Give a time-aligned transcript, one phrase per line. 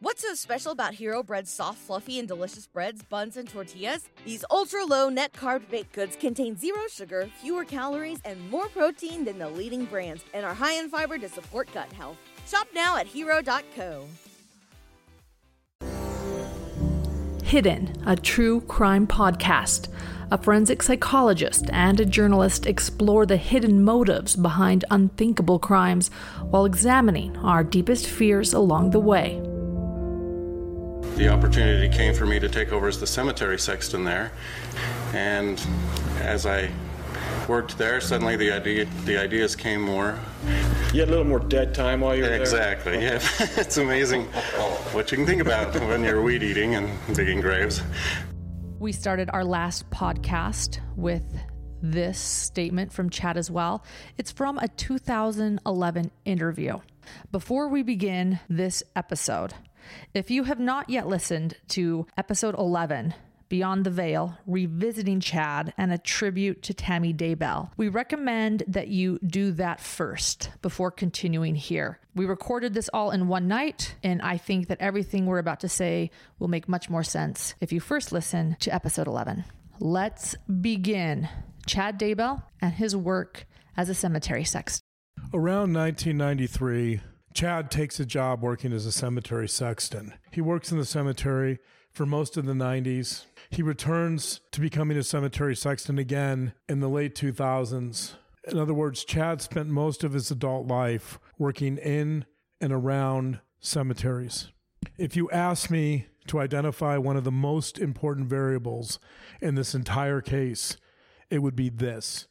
[0.00, 4.08] What's so special about Hero Bread's soft, fluffy, and delicious breads, buns, and tortillas?
[4.24, 9.24] These ultra low net carb baked goods contain zero sugar, fewer calories, and more protein
[9.24, 12.16] than the leading brands, and are high in fiber to support gut health.
[12.46, 14.04] Shop now at hero.co.
[17.42, 19.88] Hidden, a true crime podcast.
[20.30, 26.08] A forensic psychologist and a journalist explore the hidden motives behind unthinkable crimes
[26.50, 29.42] while examining our deepest fears along the way.
[31.18, 34.30] The opportunity came for me to take over as the cemetery sexton there,
[35.12, 35.60] and
[36.20, 36.70] as I
[37.48, 40.16] worked there, suddenly the idea the ideas came more.
[40.92, 42.98] You had a little more dead time while you were Exactly.
[42.98, 43.14] there?
[43.14, 43.20] Yeah,
[43.56, 44.26] it's amazing
[44.92, 47.82] what you can think about when you're weed eating and digging graves.
[48.78, 51.24] We started our last podcast with
[51.82, 53.84] this statement from Chad as well.
[54.18, 56.78] It's from a 2011 interview.
[57.32, 59.54] Before we begin this episode,
[60.14, 63.14] if you have not yet listened to episode 11,
[63.48, 67.70] Beyond the Veil, revisiting Chad and a tribute to Tammy Daybell.
[67.78, 71.98] We recommend that you do that first before continuing here.
[72.14, 75.68] We recorded this all in one night, and I think that everything we're about to
[75.68, 79.44] say will make much more sense if you first listen to episode 11.
[79.80, 81.28] Let's begin.
[81.66, 84.82] Chad Daybell and his work as a cemetery sexton.
[85.32, 87.00] Around 1993,
[87.38, 90.12] Chad takes a job working as a cemetery sexton.
[90.32, 91.60] He works in the cemetery
[91.92, 93.26] for most of the 90s.
[93.48, 98.14] He returns to becoming a cemetery sexton again in the late 2000s.
[98.48, 102.26] In other words, Chad spent most of his adult life working in
[102.60, 104.48] and around cemeteries.
[104.98, 108.98] If you ask me to identify one of the most important variables
[109.40, 110.76] in this entire case,
[111.30, 112.26] it would be this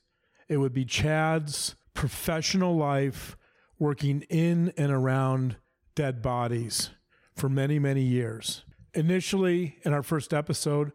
[0.49, 3.37] it would be Chad's professional life
[3.79, 5.57] working in and around
[5.95, 6.91] dead bodies
[7.35, 8.63] for many, many years.
[8.93, 10.91] Initially, in our first episode,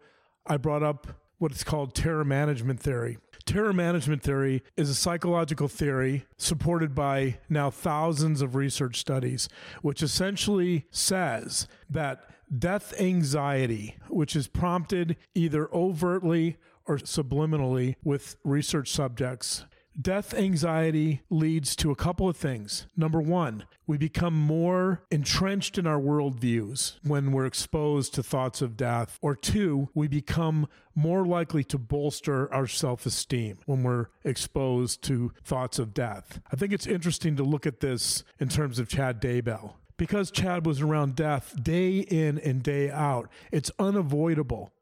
[0.47, 1.07] I brought up
[1.39, 3.19] what's called terror management theory.
[3.45, 9.49] Terror management theory is a psychological theory supported by now thousands of research studies,
[9.83, 12.25] which essentially says that
[12.57, 19.65] death anxiety, which is prompted either overtly or subliminally with research subjects,
[20.01, 22.87] Death anxiety leads to a couple of things.
[22.97, 28.79] Number one, we become more entrenched in our worldviews when we're exposed to thoughts of
[28.79, 29.19] death.
[29.21, 35.33] Or two, we become more likely to bolster our self esteem when we're exposed to
[35.45, 36.41] thoughts of death.
[36.51, 39.75] I think it's interesting to look at this in terms of Chad Daybell.
[39.99, 44.73] Because Chad was around death day in and day out, it's unavoidable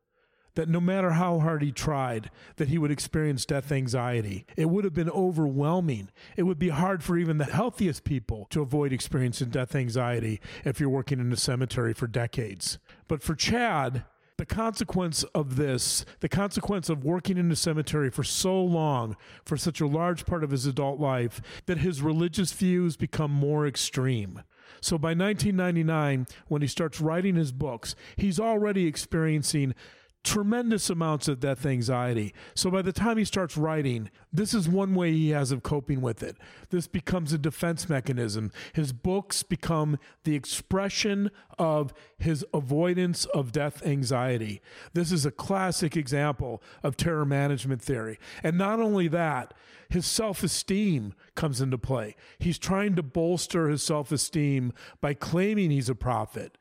[0.54, 4.46] that no matter how hard he tried that he would experience death anxiety.
[4.56, 6.10] It would have been overwhelming.
[6.36, 10.80] It would be hard for even the healthiest people to avoid experiencing death anxiety if
[10.80, 12.78] you're working in a cemetery for decades.
[13.08, 14.04] But for chad
[14.40, 19.58] the consequence of this, the consequence of working in a cemetery for so long, for
[19.58, 24.42] such a large part of his adult life, that his religious views become more extreme.
[24.80, 29.74] So by 1999, when he starts writing his books, he's already experiencing
[30.22, 32.34] tremendous amounts of death anxiety.
[32.54, 36.00] So by the time he starts writing, this is one way he has of coping
[36.02, 36.36] with it.
[36.68, 38.52] This becomes a defense mechanism.
[38.74, 44.60] His books become the expression of his avoidance of death anxiety.
[44.92, 48.18] This is a classic example of terror management theory.
[48.42, 49.54] And not only that,
[49.88, 52.14] his self esteem comes into play.
[52.38, 56.56] He's trying to bolster his self esteem by claiming he's a prophet.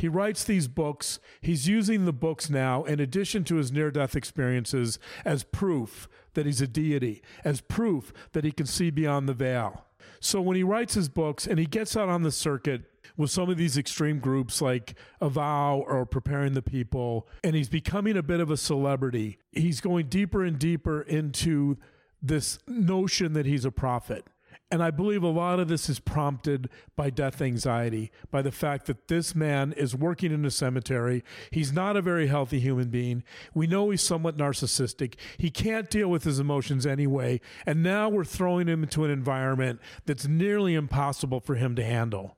[0.00, 1.20] He writes these books.
[1.42, 6.46] He's using the books now, in addition to his near death experiences, as proof that
[6.46, 9.84] he's a deity, as proof that he can see beyond the veil.
[10.18, 12.84] So when he writes his books and he gets out on the circuit
[13.18, 18.16] with some of these extreme groups like Avow or Preparing the People, and he's becoming
[18.16, 21.76] a bit of a celebrity, he's going deeper and deeper into
[22.22, 24.26] this notion that he's a prophet.
[24.70, 28.86] And I believe a lot of this is prompted by death anxiety, by the fact
[28.86, 31.24] that this man is working in a cemetery.
[31.50, 33.24] He's not a very healthy human being.
[33.52, 35.14] We know he's somewhat narcissistic.
[35.38, 37.40] He can't deal with his emotions anyway.
[37.66, 42.36] And now we're throwing him into an environment that's nearly impossible for him to handle.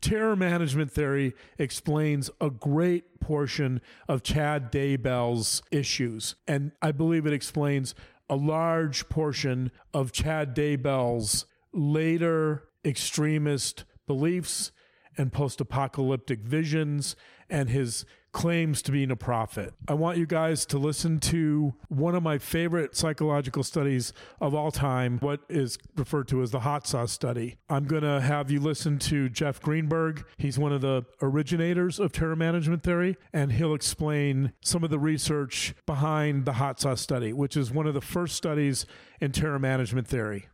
[0.00, 6.36] Terror management theory explains a great portion of Chad Daybell's issues.
[6.48, 7.94] And I believe it explains
[8.30, 14.70] a large portion of Chad Daybell's later extremist beliefs
[15.18, 17.16] and post apocalyptic visions
[17.50, 19.74] and his claims to being a prophet.
[19.88, 24.70] I want you guys to listen to one of my favorite psychological studies of all
[24.70, 27.56] time, what is referred to as the hot sauce study.
[27.68, 30.24] I'm going to have you listen to Jeff Greenberg.
[30.38, 34.98] He's one of the originators of terror management theory, and he'll explain some of the
[34.98, 38.86] research behind the hot sauce study, which is one of the first studies
[39.20, 40.48] in terror management theory.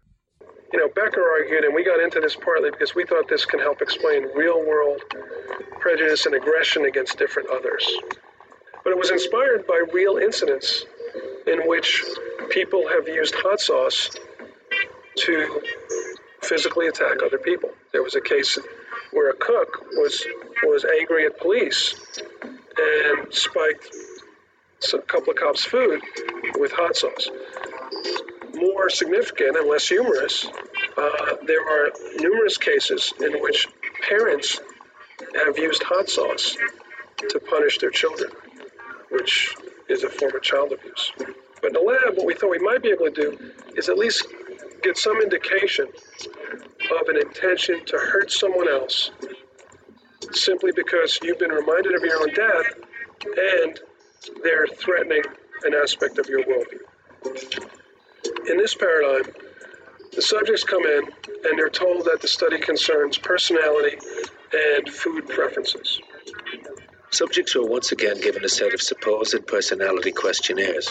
[0.73, 3.61] You know, Becker argued, and we got into this partly because we thought this can
[3.61, 5.01] help explain real world
[5.79, 7.89] prejudice and aggression against different others.
[8.83, 10.85] But it was inspired by real incidents
[11.47, 12.05] in which
[12.51, 14.11] people have used hot sauce
[15.17, 15.63] to
[16.43, 17.71] physically attack other people.
[17.93, 18.59] There was a case
[19.13, 20.27] where a cook was
[20.63, 21.95] was angry at police
[22.43, 23.95] and spiked
[24.93, 26.01] a couple of cops' food
[26.59, 27.31] with hot sauce.
[28.57, 30.47] More significant and less humorous,
[30.97, 33.69] uh, there are numerous cases in which
[34.09, 34.59] parents
[35.45, 36.57] have used hot sauce
[37.29, 38.31] to punish their children,
[39.11, 39.55] which
[39.89, 41.13] is a form of child abuse.
[41.61, 43.99] But in the lab, what we thought we might be able to do is at
[43.99, 44.27] least
[44.83, 45.87] get some indication
[47.01, 49.11] of an intention to hurt someone else
[50.33, 52.73] simply because you've been reminded of your own death
[53.37, 53.81] and
[54.43, 55.23] they're threatening
[55.65, 57.69] an aspect of your worldview.
[58.49, 59.33] In this paradigm,
[60.13, 61.05] the subjects come in
[61.45, 63.99] and they're told that the study concerns personality
[64.53, 66.01] and food preferences.
[67.11, 70.91] Subjects were once again given a set of supposed personality questionnaires.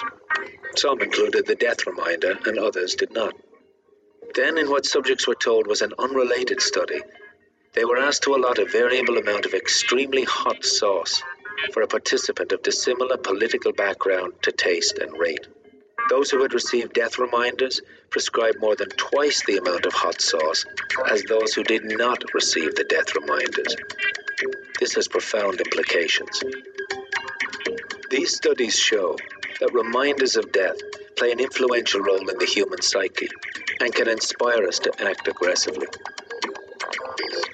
[0.76, 3.34] Some included the death reminder, and others did not.
[4.34, 7.02] Then, in what subjects were told was an unrelated study,
[7.74, 11.22] they were asked to allot a variable amount of extremely hot sauce
[11.74, 15.48] for a participant of dissimilar political background to taste and rate.
[16.10, 20.66] Those who had received death reminders prescribed more than twice the amount of hot sauce
[21.10, 23.76] as those who did not receive the death reminders.
[24.80, 26.44] This has profound implications.
[28.10, 29.18] These studies show
[29.60, 30.78] that reminders of death
[31.16, 33.30] play an influential role in the human psyche
[33.80, 35.88] and can inspire us to act aggressively.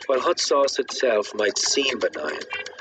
[0.07, 2.39] While hot sauce itself might seem benign,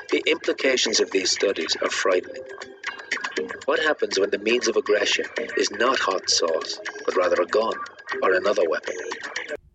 [0.09, 2.43] the implications of these studies are frightening.
[3.65, 5.25] What happens when the means of aggression
[5.57, 7.73] is not hot sauce, but rather a gun
[8.21, 8.95] or another weapon?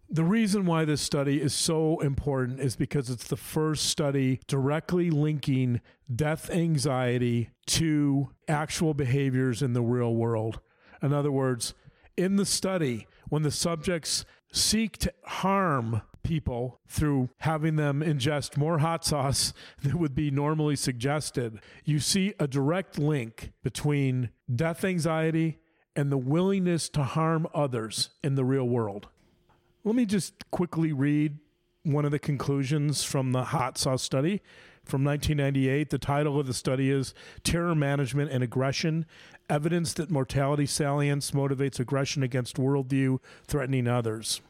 [0.08, 5.10] The reason why this study is so important is because it's the first study directly
[5.10, 5.80] linking
[6.14, 10.60] death anxiety to actual behaviors in the real world.
[11.02, 11.74] In other words,
[12.16, 14.24] in the study, when the subjects
[14.56, 20.76] seek to harm people through having them ingest more hot sauce than would be normally
[20.76, 25.58] suggested, you see a direct link between death anxiety
[25.94, 29.08] and the willingness to harm others in the real world.
[29.84, 31.38] Let me just quickly read
[31.84, 34.42] one of the conclusions from the hot sauce study
[34.86, 35.90] from 1998.
[35.90, 37.12] The title of the study is
[37.44, 39.04] Terror Management and Aggression
[39.50, 44.40] Evidence that Mortality Salience Motivates Aggression Against Worldview Threatening Others.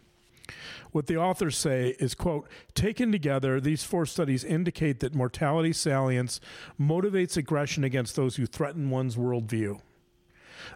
[0.93, 6.41] What the authors say is, quote, taken together, these four studies indicate that mortality salience
[6.81, 9.81] motivates aggression against those who threaten one's worldview.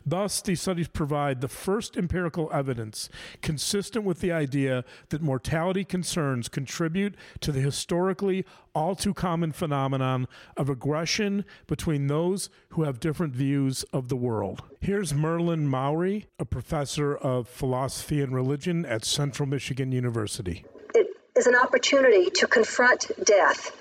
[0.05, 3.09] Thus, these studies provide the first empirical evidence
[3.43, 8.45] consistent with the idea that mortality concerns contribute to the historically
[8.75, 14.63] all too common phenomenon of aggression between those who have different views of the world.
[14.81, 20.65] Here's Merlin Mowry, a professor of philosophy and religion at Central Michigan University.
[20.95, 23.77] It is an opportunity to confront death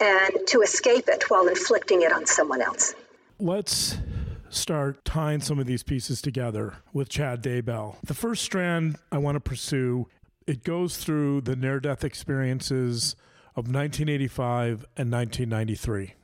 [0.00, 2.94] and to escape it while inflicting it on someone else.
[3.38, 3.96] Let's
[4.50, 7.96] start tying some of these pieces together with Chad Daybell.
[8.02, 10.08] The first strand I want to pursue,
[10.46, 13.14] it goes through the near death experiences
[13.56, 16.14] of 1985 and 1993.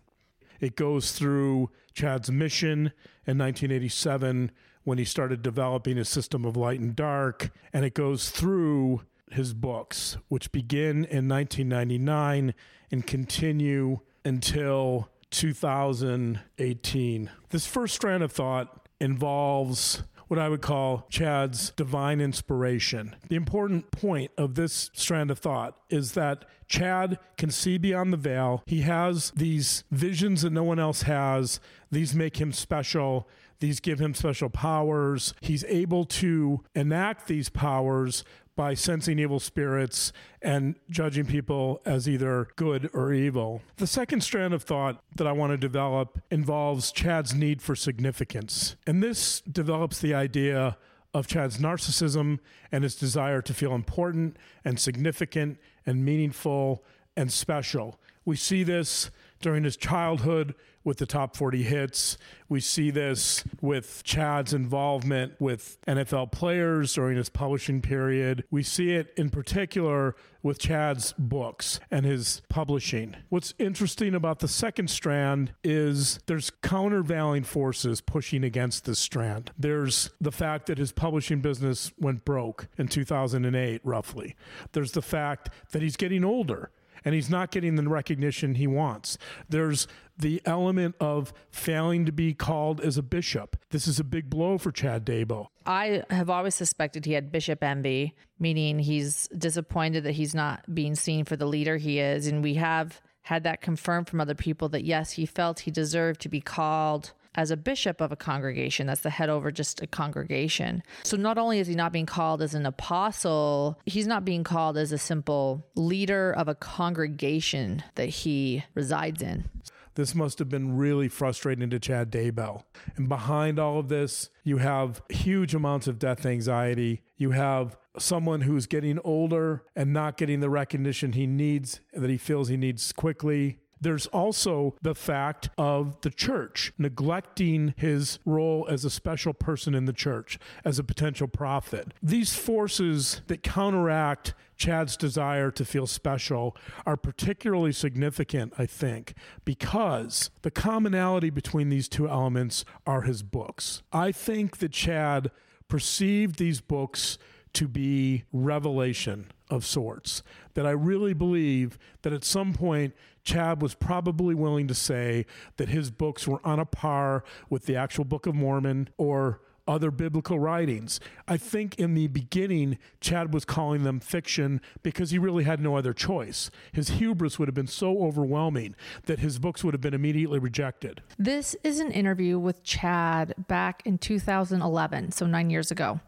[0.61, 2.93] It goes through Chad's mission
[3.27, 4.51] in 1987
[4.85, 9.55] when he started developing his system of light and dark, and it goes through his
[9.55, 12.55] books, which begin in 1999
[12.91, 17.31] and continue until 2018.
[17.51, 23.15] This first strand of thought involves what I would call Chad's divine inspiration.
[23.29, 28.17] The important point of this strand of thought is that Chad can see beyond the
[28.17, 28.63] veil.
[28.67, 33.29] He has these visions that no one else has, these make him special.
[33.59, 35.33] These give him special powers.
[35.41, 38.23] He's able to enact these powers
[38.57, 43.61] by sensing evil spirits and judging people as either good or evil.
[43.77, 48.77] The second strand of thought that I want to develop involves Chad's need for significance.
[48.87, 50.79] And this develops the idea
[51.13, 52.39] of Chad's narcissism
[52.73, 56.83] and his desire to feel important and significant and meaningful
[57.17, 57.99] and special.
[58.25, 59.11] We see this
[59.41, 60.55] during his childhood
[60.87, 62.17] with the top 40 hits.
[62.49, 68.45] We see this with Chad's involvement with NFL players during his publishing period.
[68.53, 70.15] We see it in particular
[70.45, 73.17] with Chad's books and his publishing.
[73.31, 79.51] What's interesting about the second strand is there's countervailing forces pushing against this strand.
[79.59, 84.37] There's the fact that his publishing business went broke in 2008, roughly.
[84.71, 86.71] There's the fact that he's getting older
[87.07, 89.17] and he's not getting the recognition he wants.
[89.49, 89.87] There's
[90.19, 93.57] the element of failing to be called as a bishop.
[93.71, 95.47] This is a big blow for Chad Daybell.
[95.65, 100.97] I have always suspected he had bishop envy, meaning he's disappointed that he's not being
[100.97, 102.27] seen for the leader he is.
[102.27, 106.21] And we have had that confirmed from other people that yes, he felt he deserved
[106.23, 108.87] to be called as a bishop of a congregation.
[108.87, 110.83] That's the head over just a congregation.
[111.05, 114.77] So not only is he not being called as an apostle, he's not being called
[114.77, 119.49] as a simple leader of a congregation that he resides in.
[119.95, 122.65] This must have been really frustrating to Chad Daybell.
[122.97, 127.03] And behind all of this, you have huge amounts of death anxiety.
[127.17, 132.19] You have someone who's getting older and not getting the recognition he needs, that he
[132.19, 133.61] feels he needs quickly.
[133.81, 139.85] There's also the fact of the church neglecting his role as a special person in
[139.85, 141.93] the church, as a potential prophet.
[142.03, 146.57] These forces that counteract Chad's desire to feel special
[146.87, 149.15] are particularly significant, I think,
[149.45, 153.83] because the commonality between these two elements are his books.
[153.93, 155.31] I think that Chad
[155.69, 157.19] perceived these books
[157.53, 160.23] to be revelation of sorts.
[160.57, 162.95] That I really believe that at some point,
[163.25, 165.27] Chad was probably willing to say
[165.59, 169.91] that his books were on a par with the actual Book of Mormon or other
[169.91, 170.99] biblical writings.
[171.29, 175.77] I think in the beginning, Chad was calling them fiction because he really had no
[175.77, 176.51] other choice.
[176.73, 181.03] His hubris would have been so overwhelming that his books would have been immediately rejected.
[181.19, 186.01] This is an interview with Chad back in 2011, so nine years ago.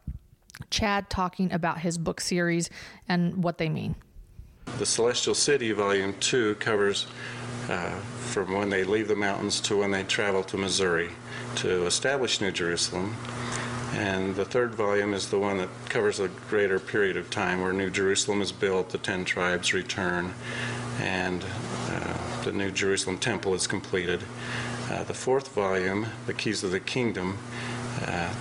[0.71, 2.71] Chad talking about his book series
[3.09, 3.95] and what they mean.
[4.79, 7.09] The Celestial City, Volume 2, covers
[7.69, 7.91] uh,
[8.31, 11.11] from when they leave the mountains to when they travel to Missouri
[11.57, 13.17] to establish New Jerusalem.
[13.93, 17.73] And the third volume is the one that covers a greater period of time where
[17.73, 20.33] New Jerusalem is built, the ten tribes return,
[21.01, 21.45] and
[21.89, 24.23] uh, the New Jerusalem temple is completed.
[24.89, 27.39] Uh, the fourth volume, The Keys of the Kingdom,
[28.07, 28.33] uh,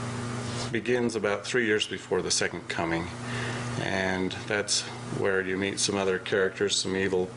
[0.72, 3.08] begins about three years before the second coming.
[3.82, 4.84] And that's
[5.18, 7.30] where you meet some other characters, some evil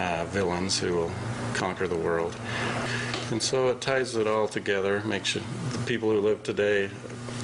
[0.00, 1.12] uh, villains who will
[1.54, 2.36] conquer the world.
[3.30, 6.90] And so it ties it all together, makes sure the people who live today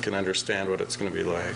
[0.02, 1.54] can understand what it's going to be like.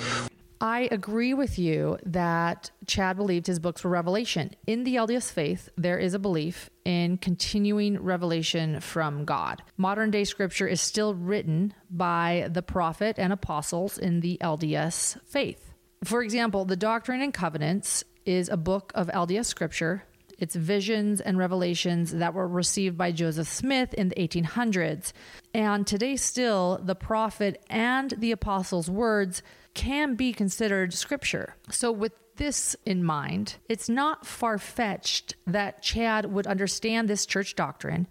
[0.61, 4.55] I agree with you that Chad believed his books were revelation.
[4.67, 9.63] In the LDS faith, there is a belief in continuing revelation from God.
[9.77, 15.74] Modern day scripture is still written by the prophet and apostles in the LDS faith.
[16.05, 20.05] For example, the Doctrine and Covenants is a book of LDS scripture.
[20.39, 25.13] It's visions and revelations that were received by Joseph Smith in the 1800s.
[25.55, 29.43] And today, still, the prophet and the apostles' words
[29.73, 31.57] can be considered scripture.
[31.71, 37.55] So, with this in mind, it's not far fetched that Chad would understand this church
[37.55, 38.09] doctrine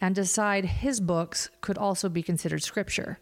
[0.00, 3.18] and decide his books could also be considered scripture.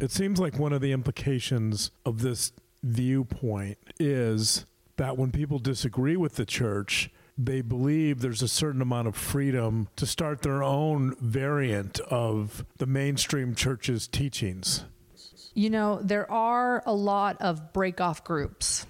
[0.00, 2.52] It seems like one of the implications of this
[2.82, 9.08] viewpoint is that when people disagree with the church, they believe there's a certain amount
[9.08, 14.84] of freedom to start their own variant of the mainstream church's teachings.
[15.54, 18.86] You know, there are a lot of break off groups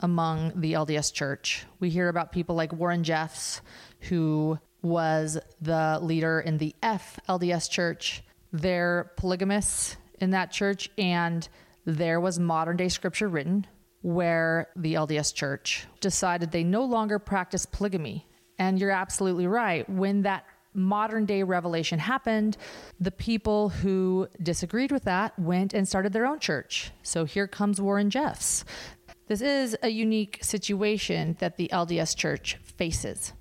[0.00, 1.64] among the LDS church.
[1.80, 3.60] We hear about people like Warren Jeffs,
[4.00, 8.22] who was the leader in the F LDS church.
[8.52, 11.46] They're polygamists in that church, and
[11.86, 13.66] there was modern day scripture written
[14.02, 18.26] where the LDS church decided they no longer practice polygamy.
[18.58, 19.88] And you're absolutely right.
[19.88, 22.56] When that modern day revelation happened,
[23.00, 26.92] the people who disagreed with that went and started their own church.
[27.02, 28.64] So here comes Warren Jeffs.
[29.28, 33.32] This is a unique situation that the LDS church faces.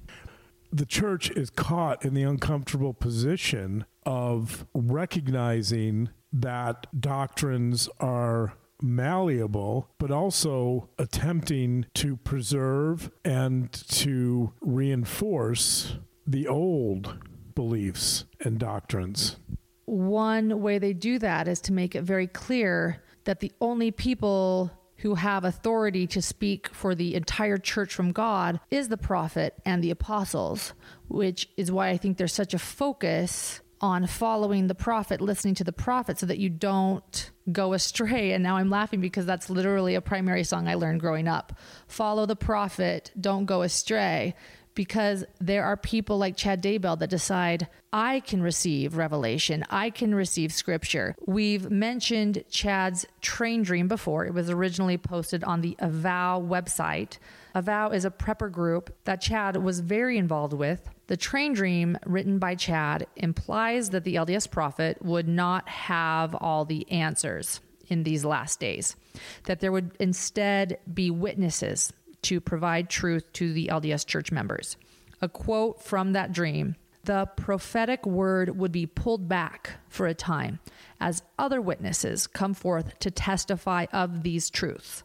[0.72, 10.12] The church is caught in the uncomfortable position of recognizing that doctrines are malleable, but
[10.12, 15.96] also attempting to preserve and to reinforce
[16.27, 17.18] the old
[17.56, 19.38] beliefs and doctrines.
[19.86, 24.72] One way they do that is to make it very clear that the only people
[24.98, 29.84] who have authority to speak for the entire church from God is the prophet and
[29.84, 30.74] the apostles,
[31.08, 35.63] which is why I think there's such a focus on following the prophet, listening to
[35.63, 38.32] the prophet, so that you don't go astray.
[38.32, 41.53] And now I'm laughing because that's literally a primary song I learned growing up.
[41.88, 44.36] Follow the prophet, don't go astray
[44.75, 50.13] because there are people like Chad Daybell that decide, I can receive revelation, I can
[50.13, 51.15] receive scripture.
[51.25, 54.25] We've mentioned Chad's train dream before.
[54.25, 57.17] It was originally posted on the Avow website.
[57.56, 60.90] Avow is a prepper group that Chad was very involved with.
[61.08, 66.66] The train dream written by Chad implies that the LDS prophet would not have all
[66.66, 68.98] the answers in these last days,
[69.46, 71.94] that there would instead be witnesses
[72.24, 74.76] to provide truth to the LDS church members.
[75.22, 80.58] A quote from that dream the prophetic word would be pulled back for a time
[81.00, 85.04] as other witnesses come forth to testify of these truths.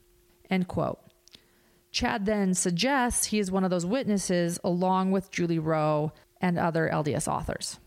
[0.49, 0.99] End quote.
[1.91, 6.89] Chad then suggests he is one of those witnesses along with Julie Rowe and other
[6.93, 7.79] LDS authors.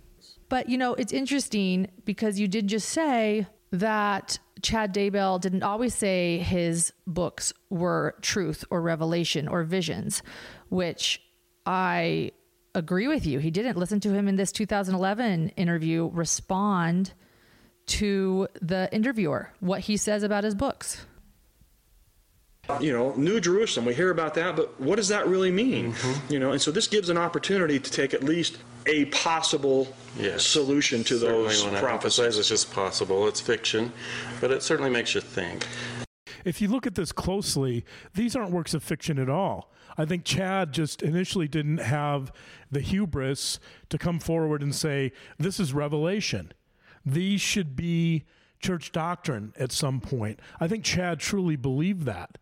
[0.50, 5.96] But you know, it's interesting because you did just say that Chad Daybell didn't always
[5.96, 10.22] say his books were truth or revelation or visions,
[10.70, 11.22] which
[11.66, 12.32] I
[12.76, 13.40] agree with you.
[13.40, 17.14] He didn't listen to him in this 2011 interview respond
[17.86, 21.06] to the interviewer, what he says about his books
[22.80, 25.94] you know, New Jerusalem, we hear about that, but what does that really mean?
[25.94, 26.34] Mm-hmm.
[26.34, 30.46] You know, and so this gives an opportunity to take at least a possible yes.
[30.46, 32.38] solution to certainly those when prophecies.
[32.38, 33.28] I it's just possible.
[33.28, 33.92] It's fiction,
[34.40, 35.68] but it certainly makes you think.
[36.46, 39.72] If you look at this closely, these aren't works of fiction at all.
[39.98, 42.32] I think Chad just initially didn't have
[42.72, 46.54] the hubris to come forward and say, This is revelation.
[47.06, 48.24] These should be
[48.60, 50.40] church doctrine at some point.
[50.60, 52.38] I think Chad truly believed that.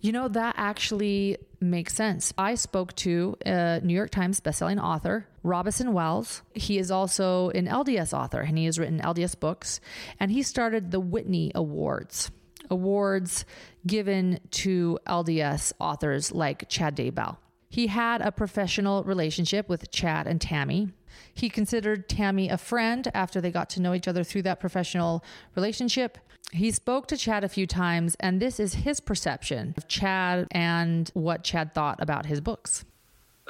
[0.00, 2.32] You know, that actually makes sense.
[2.38, 6.42] I spoke to a New York Times bestselling author, Robison Wells.
[6.54, 9.80] He is also an LDS author and he has written LDS books.
[10.18, 12.30] And he started the Whitney Awards,
[12.70, 13.44] awards
[13.86, 17.36] given to LDS authors like Chad Daybell.
[17.68, 20.88] He had a professional relationship with Chad and Tammy.
[21.34, 25.22] He considered Tammy a friend after they got to know each other through that professional
[25.54, 26.18] relationship.
[26.52, 31.10] He spoke to Chad a few times, and this is his perception of Chad and
[31.14, 32.84] what Chad thought about his books.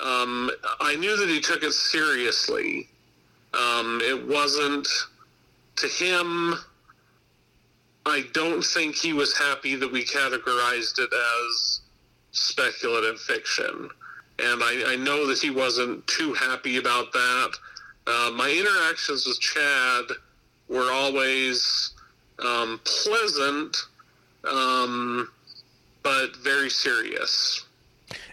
[0.02, 0.50] Um,
[0.80, 2.88] I knew that he took it seriously.
[3.54, 4.86] Um, it wasn't
[5.76, 6.54] to him.
[8.06, 11.80] I don't think he was happy that we categorized it as
[12.32, 13.88] speculative fiction.
[14.38, 17.52] And I, I know that he wasn't too happy about that.
[18.06, 20.04] Uh, my interactions with Chad
[20.68, 21.92] were always
[22.44, 23.76] um, pleasant,
[24.44, 25.28] um,
[26.02, 27.64] but very serious.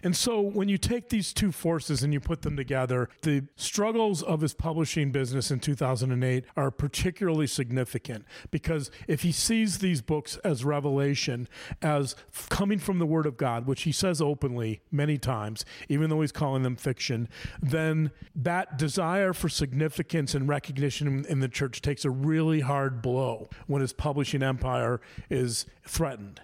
[0.04, 4.24] And so when you take these two forces and you put them together, the struggles
[4.24, 10.38] of his publishing business in 2008 are particularly significant because if he sees these books
[10.38, 11.48] as revelation,
[11.82, 12.16] as
[12.50, 16.32] coming from the Word of God, which he says openly many times, even though he's
[16.32, 17.30] calling them fiction,
[17.62, 23.50] then that desire for significance and recognition in the church takes a really hard blow
[23.68, 26.42] when his publishing empire is threatened.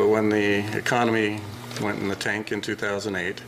[0.00, 1.42] But when the economy
[1.82, 3.42] went in the tank in 2008,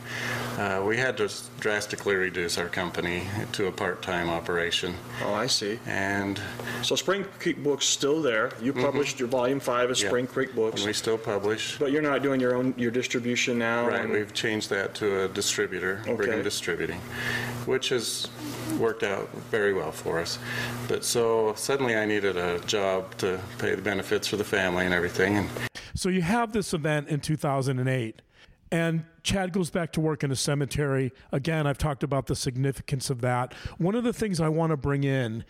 [0.59, 4.95] uh, we had to drastically reduce our company to a part-time operation.
[5.23, 5.79] Oh, I see.
[5.87, 6.39] And
[6.83, 8.53] so Spring Creek Books still there.
[8.61, 8.83] You mm-hmm.
[8.83, 9.23] published mm-hmm.
[9.23, 10.83] your volume five of Spring Creek Books.
[10.83, 11.79] And we still publish.
[11.79, 13.89] But you're not doing your own your distribution now.
[13.89, 14.07] Right.
[14.07, 16.15] We've changed that to a distributor, okay.
[16.15, 17.01] Brigham Distributing,
[17.65, 18.29] which has
[18.79, 20.39] worked out very well for us.
[20.87, 24.93] But so suddenly I needed a job to pay the benefits for the family and
[24.93, 25.39] everything.
[25.39, 25.49] And
[25.95, 28.23] so you have this event in 2008.
[28.71, 31.13] And Chad goes back to work in a cemetery.
[31.31, 33.53] Again, I've talked about the significance of that.
[33.77, 35.45] One of the things I want to bring in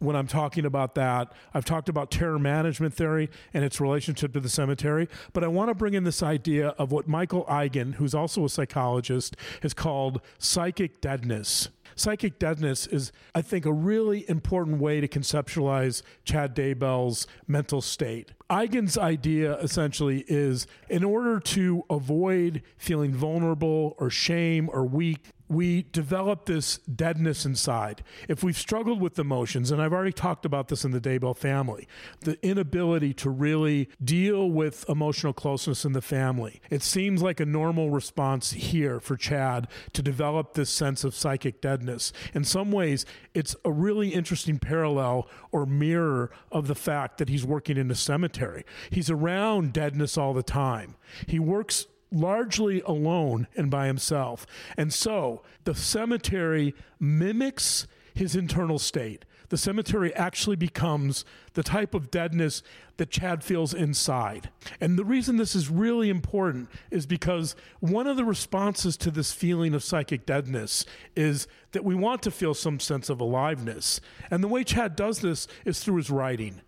[0.00, 4.40] when I'm talking about that, I've talked about terror management theory and its relationship to
[4.40, 8.14] the cemetery, but I want to bring in this idea of what Michael Eigen, who's
[8.14, 11.68] also a psychologist, has called psychic deadness.
[12.00, 18.32] Psychic deadness is, I think, a really important way to conceptualize Chad Daybell's mental state.
[18.48, 25.82] Eigen's idea essentially is in order to avoid feeling vulnerable or shame or weak we
[25.90, 28.04] develop this deadness inside.
[28.28, 31.88] If we've struggled with emotions, and I've already talked about this in the Daybell family,
[32.20, 37.44] the inability to really deal with emotional closeness in the family, it seems like a
[37.44, 42.12] normal response here for Chad to develop this sense of psychic deadness.
[42.32, 47.44] In some ways, it's a really interesting parallel or mirror of the fact that he's
[47.44, 48.64] working in a cemetery.
[48.90, 50.94] He's around deadness all the time.
[51.26, 54.46] He works largely alone and by himself.
[54.76, 59.24] And so the cemetery mimics his internal state.
[59.50, 62.62] The cemetery actually becomes the type of deadness
[62.98, 64.50] that Chad feels inside.
[64.80, 69.32] And the reason this is really important is because one of the responses to this
[69.32, 74.00] feeling of psychic deadness is that we want to feel some sense of aliveness.
[74.30, 76.60] And the way Chad does this is through his writing.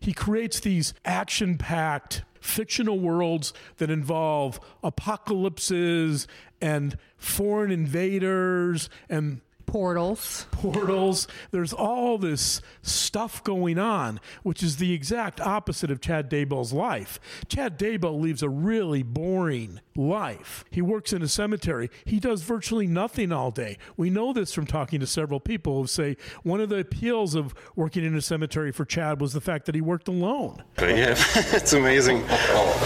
[0.00, 6.26] He creates these action packed fictional worlds that involve apocalypses
[6.60, 10.46] and foreign invaders and portals.
[10.52, 11.28] Portals.
[11.50, 17.20] There's all this stuff going on, which is the exact opposite of Chad Daybell's life.
[17.48, 20.64] Chad Daybell leaves a really boring life.
[20.70, 21.90] He works in a cemetery.
[22.04, 23.78] He does virtually nothing all day.
[23.96, 27.54] We know this from talking to several people who say one of the appeals of
[27.74, 30.62] working in a cemetery for Chad was the fact that he worked alone.
[30.76, 32.22] But yeah, it's amazing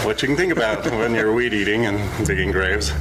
[0.03, 2.91] what you can think about when you're weed eating and digging graves.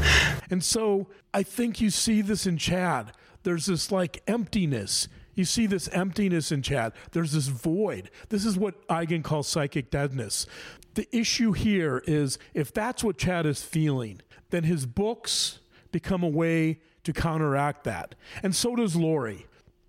[0.50, 3.12] And so I think you see this in Chad
[3.42, 5.08] there's this like emptiness.
[5.34, 6.92] You see this emptiness in Chad.
[7.12, 8.10] There's this void.
[8.28, 10.46] This is what Eigen calls psychic deadness.
[10.94, 15.60] The issue here is if that's what Chad is feeling, then his books
[15.92, 18.14] become a way to counteract that.
[18.42, 19.46] And so does Lori.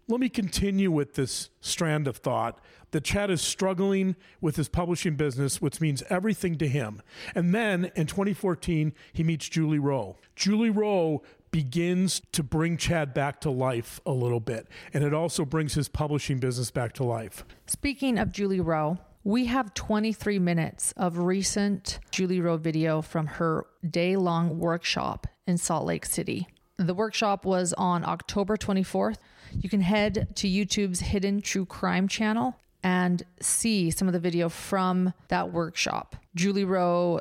[0.07, 2.59] Let me continue with this strand of thought
[2.91, 7.01] that Chad is struggling with his publishing business, which means everything to him.
[7.33, 10.17] And then in 2014, he meets Julie Rowe.
[10.35, 14.67] Julie Rowe begins to bring Chad back to life a little bit.
[14.93, 17.45] And it also brings his publishing business back to life.
[17.67, 23.67] Speaking of Julie Rowe, we have 23 minutes of recent Julie Rowe video from her
[23.87, 26.47] day long workshop in Salt Lake City.
[26.77, 29.17] The workshop was on October 24th.
[29.51, 34.49] You can head to YouTube's Hidden True Crime channel and see some of the video
[34.49, 36.15] from that workshop.
[36.33, 37.19] Julie Rowe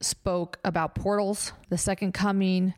[0.00, 2.72] spoke about portals, the second coming,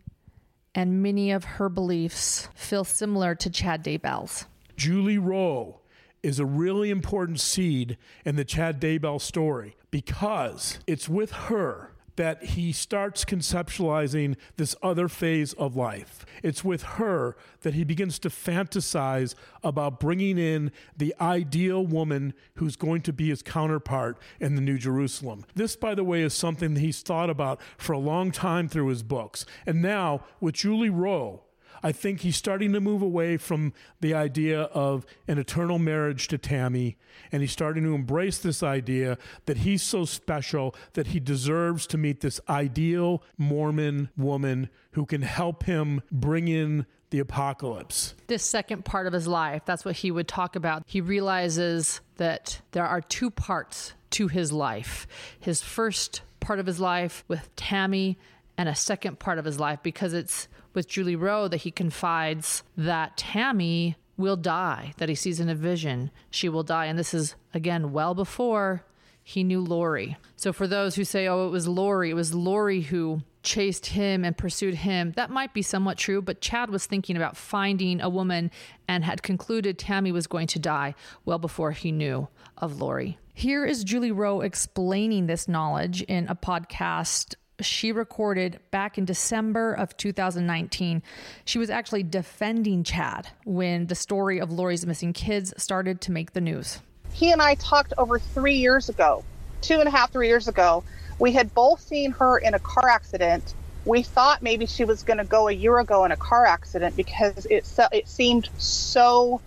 [0.75, 4.47] and many of her beliefs feel similar to Chad Daybell's.
[4.77, 5.81] Julie Rowe
[6.23, 11.88] is a really important seed in the Chad Daybell story because it's with her
[12.19, 16.27] that he starts conceptualizing this other phase of life.
[16.43, 22.75] It's with her that he begins to fantasize about bringing in the ideal woman who's
[22.75, 25.45] going to be his counterpart in the New Jerusalem.
[25.55, 28.89] This, by the way, is something that he's thought about for a long time through
[28.89, 29.47] his books.
[29.65, 31.43] And now, with Julie Rowe,
[31.83, 36.39] I think he's starting to move away from the idea of an eternal marriage to
[36.39, 36.97] Tammy,
[37.33, 41.99] and he's starting to embrace this idea that he's so special that he deserves to
[41.99, 48.15] meet this ideal Mormon woman who can help him bring in the apocalypse.
[48.27, 50.83] This second part of his life, that's what he would talk about.
[50.87, 55.07] He realizes that there are two parts to his life.
[55.41, 58.19] His first part of his life with Tammy
[58.57, 62.63] and a second part of his life because it's with Julie Rowe that he confides
[62.77, 66.11] that Tammy will die, that he sees in a vision.
[66.31, 66.87] She will die.
[66.87, 68.85] And this is, again, well before
[69.23, 70.17] he knew Lori.
[70.37, 74.25] So for those who say, oh, it was Lori, it was Lori who chased him
[74.25, 76.21] and pursued him, that might be somewhat true.
[76.21, 78.51] But Chad was thinking about finding a woman
[78.89, 83.19] and had concluded Tammy was going to die well before he knew of Lori.
[83.35, 89.73] Here is Julie Rowe explaining this knowledge in a podcast she recorded back in December
[89.73, 91.03] of 2019.
[91.45, 96.33] She was actually defending Chad when the story of Lori's missing kids started to make
[96.33, 96.81] the news.
[97.13, 99.25] He and I talked over three years ago,
[99.61, 100.85] two and a half, three years ago.
[101.19, 103.55] We had both seen her in a car accident.
[103.85, 106.97] We thought maybe she was going to go a year ago in a car accident
[106.97, 109.41] because it it seemed so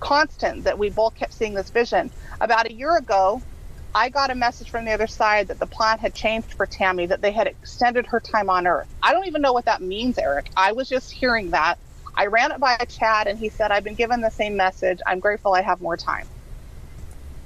[0.00, 2.10] constant that we both kept seeing this vision.
[2.40, 3.40] About a year ago,
[3.94, 7.06] I got a message from the other side that the plan had changed for Tammy,
[7.06, 8.88] that they had extended her time on Earth.
[9.02, 10.50] I don't even know what that means, Eric.
[10.56, 11.78] I was just hearing that.
[12.14, 15.00] I ran it by Chad, and he said, I've been given the same message.
[15.06, 16.26] I'm grateful I have more time.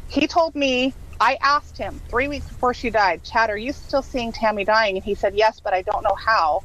[0.09, 4.03] He told me, I asked him three weeks before she died, Chad, are you still
[4.03, 4.97] seeing Tammy dying?
[4.97, 6.63] And he said, Yes, but I don't know how.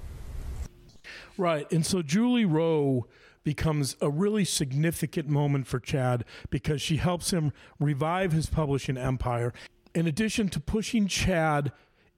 [1.38, 1.72] Right.
[1.72, 3.08] And so Julie Rowe
[3.43, 9.54] becomes a really significant moment for Chad because she helps him revive his publishing empire.
[9.93, 11.71] In addition to pushing Chad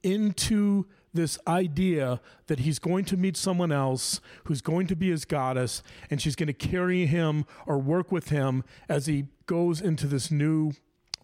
[0.03, 5.25] into this idea that he's going to meet someone else who's going to be his
[5.25, 10.07] goddess and she's going to carry him or work with him as he goes into
[10.07, 10.73] this new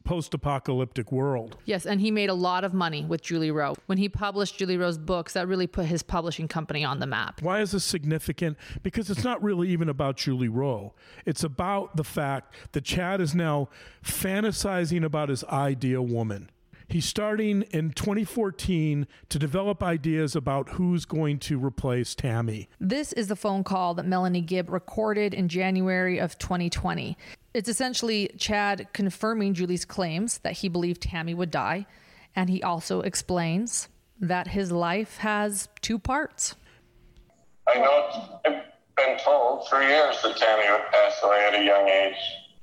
[0.03, 1.57] post apocalyptic world.
[1.65, 3.75] Yes, and he made a lot of money with Julie Rowe.
[3.85, 7.41] When he published Julie Rowe's books, that really put his publishing company on the map.
[7.41, 8.57] Why is this significant?
[8.83, 10.93] Because it's not really even about Julie Rowe.
[11.25, 13.69] It's about the fact that Chad is now
[14.03, 16.49] fantasizing about his ideal woman.
[16.89, 22.67] He's starting in 2014 to develop ideas about who's going to replace Tammy.
[22.80, 27.15] This is the phone call that Melanie Gibb recorded in January of 2020.
[27.54, 31.86] It's essentially Chad confirming Julie's claims that he believed Tammy would die,
[32.36, 33.88] and he also explains
[34.19, 36.56] that his life has two parts.
[37.67, 38.65] I know it's
[38.97, 42.15] been told for years that Tammy would pass away at a young age.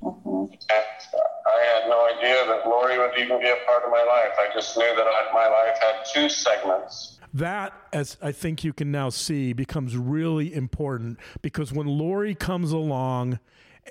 [0.02, 0.54] Mm-hmm.
[0.70, 4.32] I had no idea that Lori would even be a part of my life.
[4.38, 7.18] I just knew that I, my life had two segments.
[7.32, 12.72] That, as I think you can now see, becomes really important because when Lori comes
[12.72, 13.38] along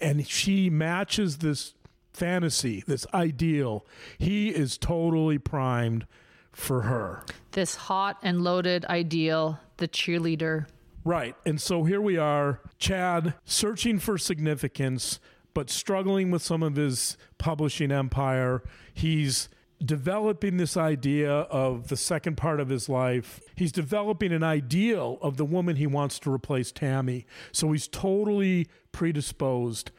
[0.02, 1.74] and she matches this
[2.14, 3.86] fantasy, this ideal,
[4.18, 6.08] he is totally primed
[6.52, 7.24] for her.
[7.52, 10.68] This hot and loaded ideal, the cheerleader.
[11.04, 11.36] Right.
[11.46, 15.20] And so here we are, Chad searching for significance
[15.56, 18.62] but struggling with some of his publishing empire.
[18.94, 19.50] He's
[19.84, 23.42] developing this idea of the second part of his life.
[23.56, 27.26] He's developing an ideal of the woman he wants to replace Tammy.
[27.52, 29.92] So he's totally predisposed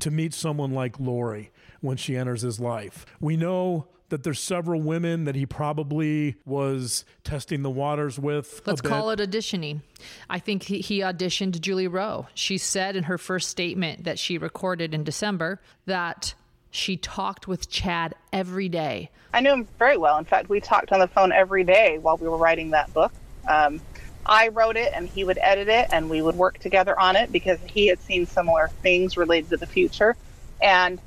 [0.00, 1.50] to meet someone like Lori
[1.80, 3.06] when she enters his life.
[3.20, 8.62] We know that there's several women that he probably was testing the waters with.
[8.64, 9.80] Let's call it auditioning.
[10.30, 12.28] I think he, he auditioned Julie Rowe.
[12.32, 16.34] She said in her first statement that she recorded in December that
[16.70, 19.10] she talked with Chad every day.
[19.32, 20.16] I knew him very well.
[20.18, 23.12] In fact, we talked on the phone every day while we were writing that book.
[23.48, 23.80] Um,
[24.24, 27.32] I wrote it and he would edit it and we would work together on it
[27.32, 30.14] because he had seen similar things related to the future.
[30.62, 31.00] And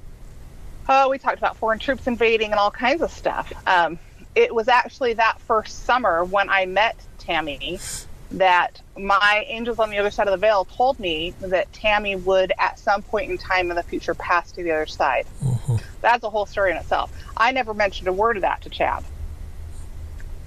[0.90, 3.52] Oh, we talked about foreign troops invading and all kinds of stuff.
[3.68, 4.00] Um,
[4.36, 7.80] it was actually that first summer when I met Tammy
[8.32, 12.52] that my angels on the other side of the veil told me that Tammy would
[12.60, 15.26] at some point in time in the future pass to the other side.
[15.44, 15.78] Mm-hmm.
[16.02, 17.12] That's a whole story in itself.
[17.36, 19.04] I never mentioned a word of that to Chad.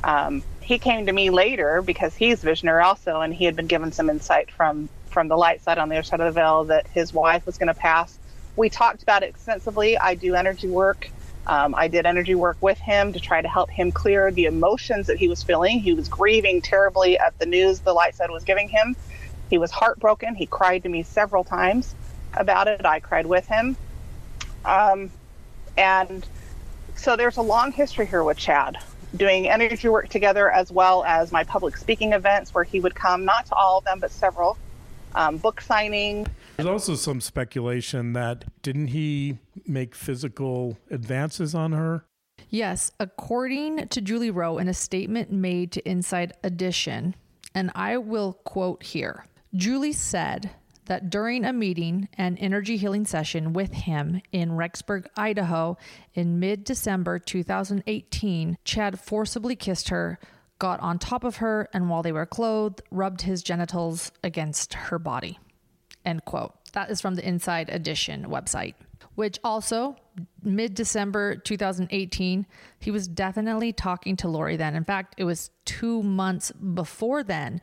[0.05, 3.93] Um, he came to me later because he's visionary also, and he had been given
[3.93, 6.87] some insight from from the light side on the other side of the veil that
[6.87, 8.17] his wife was going to pass
[8.61, 9.97] we talked about it extensively.
[9.97, 11.09] I do energy work.
[11.47, 15.07] Um, I did energy work with him to try to help him clear the emotions
[15.07, 15.81] that he was feeling.
[15.81, 18.95] He was grieving terribly at the news the light side was giving him.
[19.49, 20.35] He was heartbroken.
[20.35, 21.95] He cried to me several times
[22.35, 22.85] about it.
[22.85, 23.77] I cried with him.
[24.67, 25.11] Um,
[25.79, 26.25] and
[26.97, 28.77] so there's a long history here with Chad
[29.17, 33.25] doing energy work together as well as my public speaking events where he would come,
[33.25, 34.59] not to all of them, but several.
[35.15, 36.27] Um, book signing,
[36.65, 42.05] there's also some speculation that didn't he make physical advances on her?
[42.49, 47.15] Yes, according to Julie Rowe in a statement made to Inside Edition,
[47.55, 50.51] and I will quote here Julie said
[50.87, 55.77] that during a meeting and energy healing session with him in Rexburg, Idaho
[56.15, 60.19] in mid December 2018, Chad forcibly kissed her,
[60.59, 64.99] got on top of her, and while they were clothed, rubbed his genitals against her
[64.99, 65.39] body.
[66.05, 66.55] End quote.
[66.73, 68.75] That is from the Inside Edition website,
[69.15, 69.97] which also
[70.43, 72.47] mid December 2018,
[72.79, 74.75] he was definitely talking to Lori then.
[74.75, 77.61] In fact, it was two months before then,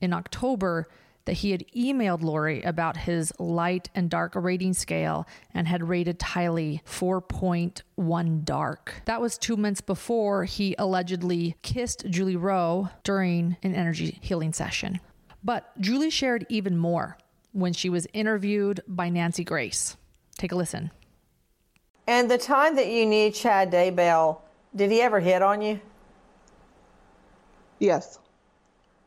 [0.00, 0.88] in October,
[1.26, 6.22] that he had emailed Lori about his light and dark rating scale and had rated
[6.22, 9.02] highly 4.1 dark.
[9.04, 15.00] That was two months before he allegedly kissed Julie Rowe during an energy healing session.
[15.42, 17.18] But Julie shared even more
[17.56, 19.96] when she was interviewed by Nancy Grace.
[20.36, 20.90] Take a listen.
[22.06, 24.38] And the time that you knew Chad Daybell,
[24.74, 25.80] did he ever hit on you?
[27.78, 28.18] Yes.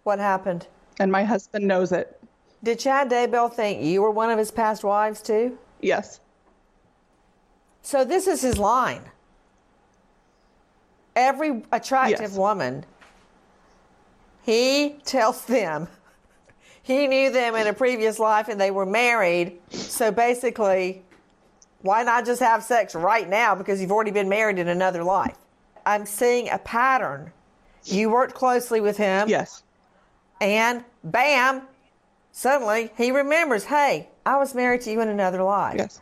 [0.04, 0.68] What happened?
[1.00, 2.20] And my husband knows it.
[2.64, 5.58] Did Chad Daybell think you were one of his past wives too?
[5.82, 6.20] Yes.
[7.84, 9.04] So this is his line.
[11.16, 12.38] Every attractive yes.
[12.38, 12.84] woman,
[14.42, 15.88] he tells them
[16.84, 19.60] he knew them in a previous life and they were married.
[19.70, 21.04] So basically,
[21.82, 25.38] why not just have sex right now because you've already been married in another life?
[25.86, 27.32] I'm seeing a pattern.
[27.86, 29.30] You worked closely with him.
[29.30, 29.64] Yes.
[30.42, 31.64] And bam,
[32.32, 35.76] suddenly he remembers, hey, I was married to you in another life.
[35.78, 36.02] Yes.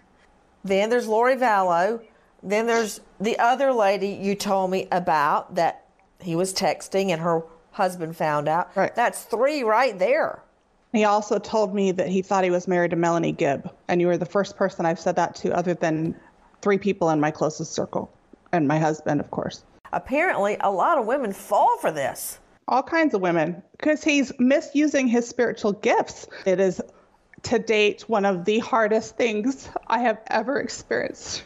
[0.64, 2.02] Then there's Lori Vallow.
[2.44, 5.86] Then there's the other lady you told me about that
[6.20, 8.76] he was texting and her husband found out.
[8.76, 8.94] Right.
[8.96, 10.42] That's three right there.
[10.98, 14.08] He also told me that he thought he was married to Melanie Gibb, and you
[14.08, 16.16] were the first person I've said that to, other than
[16.62, 18.12] three people in my closest circle,
[18.52, 19.64] and my husband, of course.
[19.94, 22.40] Apparently, a lot of women fall for this.
[22.68, 26.28] All kinds of women, because he's misusing his spiritual gifts.
[26.46, 26.82] It is,
[27.44, 31.44] to date, one of the hardest things I have ever experienced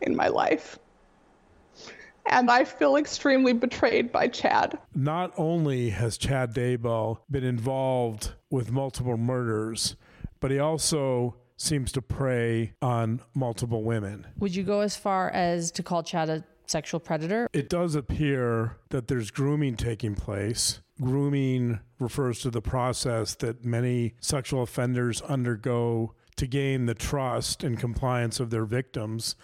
[0.00, 0.78] in my life.
[2.26, 4.78] And I feel extremely betrayed by Chad.
[4.94, 9.96] Not only has Chad Daybell been involved with multiple murders,
[10.40, 14.26] but he also seems to prey on multiple women.
[14.38, 17.48] Would you go as far as to call Chad a sexual predator?
[17.52, 20.80] It does appear that there's grooming taking place.
[21.00, 27.78] Grooming refers to the process that many sexual offenders undergo to gain the trust and
[27.78, 29.36] compliance of their victims.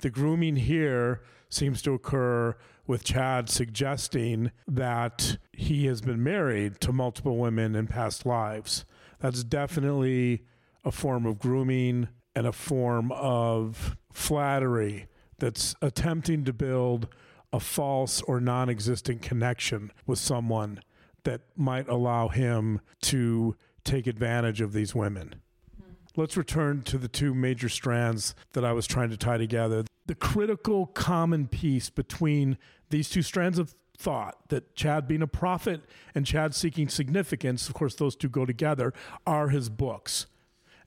[0.00, 6.92] The grooming here seems to occur with Chad suggesting that he has been married to
[6.92, 8.84] multiple women in past lives.
[9.20, 10.42] That's definitely
[10.84, 15.06] a form of grooming and a form of flattery
[15.38, 17.08] that's attempting to build
[17.52, 20.80] a false or non existent connection with someone
[21.24, 25.34] that might allow him to take advantage of these women.
[25.76, 25.92] Hmm.
[26.16, 29.84] Let's return to the two major strands that I was trying to tie together.
[30.12, 32.58] The critical common piece between
[32.90, 35.80] these two strands of thought that Chad being a prophet
[36.14, 38.92] and Chad seeking significance, of course, those two go together,
[39.26, 40.26] are his books.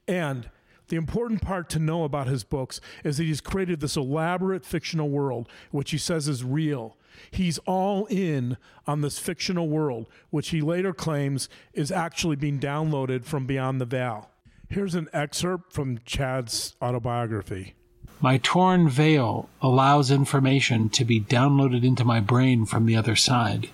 [0.07, 0.51] And
[0.89, 5.09] the important part to know about his books is that he's created this elaborate fictional
[5.09, 6.95] world, which he says is real.
[7.31, 13.25] He's all in on this fictional world, which he later claims is actually being downloaded
[13.25, 14.29] from beyond the veil.
[14.69, 17.73] Here's an excerpt from Chad's autobiography.
[18.21, 23.69] My torn veil allows information to be downloaded into my brain from the other side.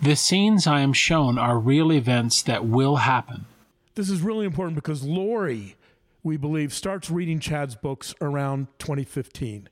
[0.00, 3.46] The scenes I am shown are real events that will happen.
[3.94, 5.76] This is really important because Lori,
[6.22, 9.68] we believe, starts reading Chad's books around 2015.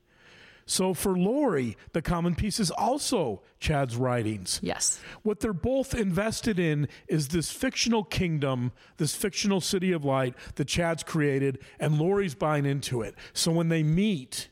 [0.65, 4.59] So for Lori, the common piece is also Chad's writings.
[4.61, 4.99] Yes.
[5.23, 10.67] What they're both invested in is this fictional kingdom, this fictional city of light that
[10.67, 13.15] Chad's created, and Lori's buying into it.
[13.33, 14.49] So when they meet,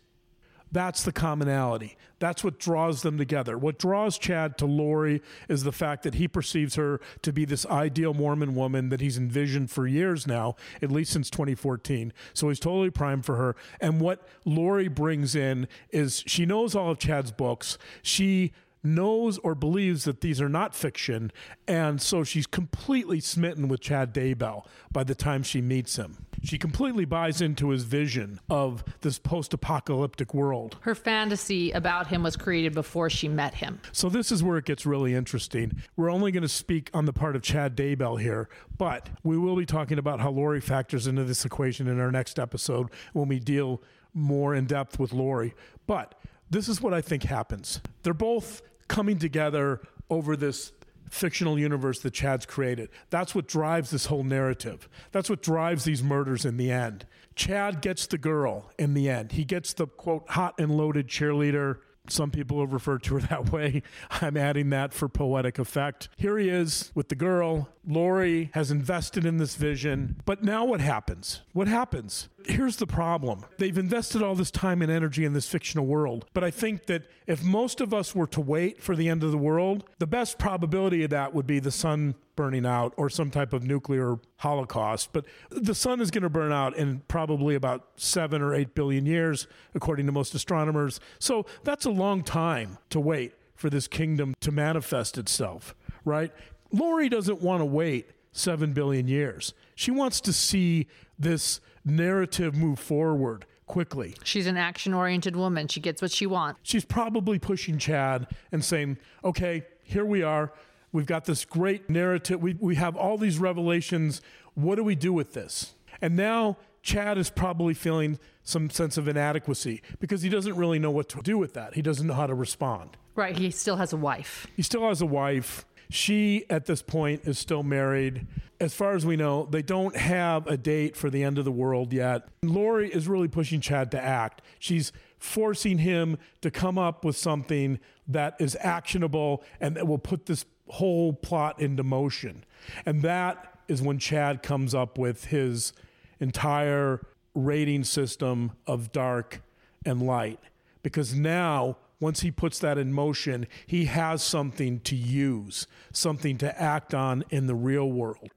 [0.72, 1.98] that's the commonality.
[2.20, 3.58] That's what draws them together.
[3.58, 7.66] What draws Chad to Lori is the fact that he perceives her to be this
[7.66, 12.14] ideal Mormon woman that he's envisioned for years now, at least since 2014.
[12.34, 13.56] So he's totally primed for her.
[13.80, 17.78] And what Lori brings in is she knows all of Chad's books.
[18.02, 18.52] She
[18.84, 21.32] knows or believes that these are not fiction.
[21.68, 26.26] And so she's completely smitten with Chad Daybell by the time she meets him.
[26.44, 30.78] She completely buys into his vision of this post apocalyptic world.
[30.82, 33.80] Her fantasy about him was created before she met him.
[33.92, 35.82] So, this is where it gets really interesting.
[35.96, 39.56] We're only going to speak on the part of Chad Daybell here, but we will
[39.56, 43.40] be talking about how Lori factors into this equation in our next episode when we
[43.40, 43.82] deal
[44.14, 45.54] more in depth with Lori.
[45.88, 46.16] But
[46.50, 47.82] this is what I think happens.
[48.04, 50.72] They're both coming together over this
[51.10, 52.90] fictional universe that Chad's created.
[53.10, 54.88] That's what drives this whole narrative.
[55.12, 57.06] That's what drives these murders in the end.
[57.36, 59.34] Chad gets the girl in the end.
[59.34, 61.78] He gets the quote hot and loaded cheerleader
[62.12, 63.84] some people have referred to her that way.
[64.10, 66.10] I'm adding that for poetic effect.
[66.18, 67.70] Here he is with the girl.
[67.88, 70.18] Lori has invested in this vision.
[70.26, 71.42] But now what happens?
[71.54, 72.30] What happens?
[72.46, 73.46] Here's the problem.
[73.58, 76.26] They've invested all this time and energy in this fictional world.
[76.34, 79.32] But I think that if most of us were to wait for the end of
[79.32, 83.30] the world, the best probability of that would be the sun burning out or some
[83.30, 85.10] type of nuclear holocaust.
[85.12, 89.06] But the sun is going to burn out in probably about seven or eight billion
[89.06, 91.02] years, according to most astronomers.
[91.20, 95.76] So that's a long time to wait for this kingdom to manifest itself,
[96.06, 96.32] right?
[96.72, 99.54] Lori doesn't want to wait seven billion years.
[99.76, 104.16] She wants to see this narrative move forward quickly.
[104.24, 105.68] She's an action oriented woman.
[105.68, 106.62] She gets what she wants.
[106.64, 110.54] She's probably pushing Chad and saying, okay, here we are.
[110.92, 112.42] We've got this great narrative.
[112.42, 114.22] We, we have all these revelations.
[114.56, 115.74] What do we do with this?
[116.02, 120.92] And now Chad is probably feeling some sense of inadequacy because he doesn't really know
[120.92, 121.76] what to do with that.
[121.76, 122.98] He doesn't know how to respond.
[123.16, 123.38] Right.
[123.38, 124.48] He still has a wife.
[124.56, 125.66] He still has a wife.
[125.92, 128.28] She, at this point, is still married.
[128.60, 131.52] As far as we know, they don't have a date for the end of the
[131.52, 132.28] world yet.
[132.44, 134.42] Lori is really pushing Chad to act.
[134.60, 140.28] She's forcing him to come up with something that is actionable and that will put
[140.28, 142.44] this whole plot into motion.
[142.86, 145.74] And that is when Chad comes up with his
[146.20, 149.42] entire rating system of dark
[149.86, 150.40] and light.
[150.84, 156.62] Because now once he puts that in motion, he has something to use, something to
[156.62, 158.30] act on in the real world.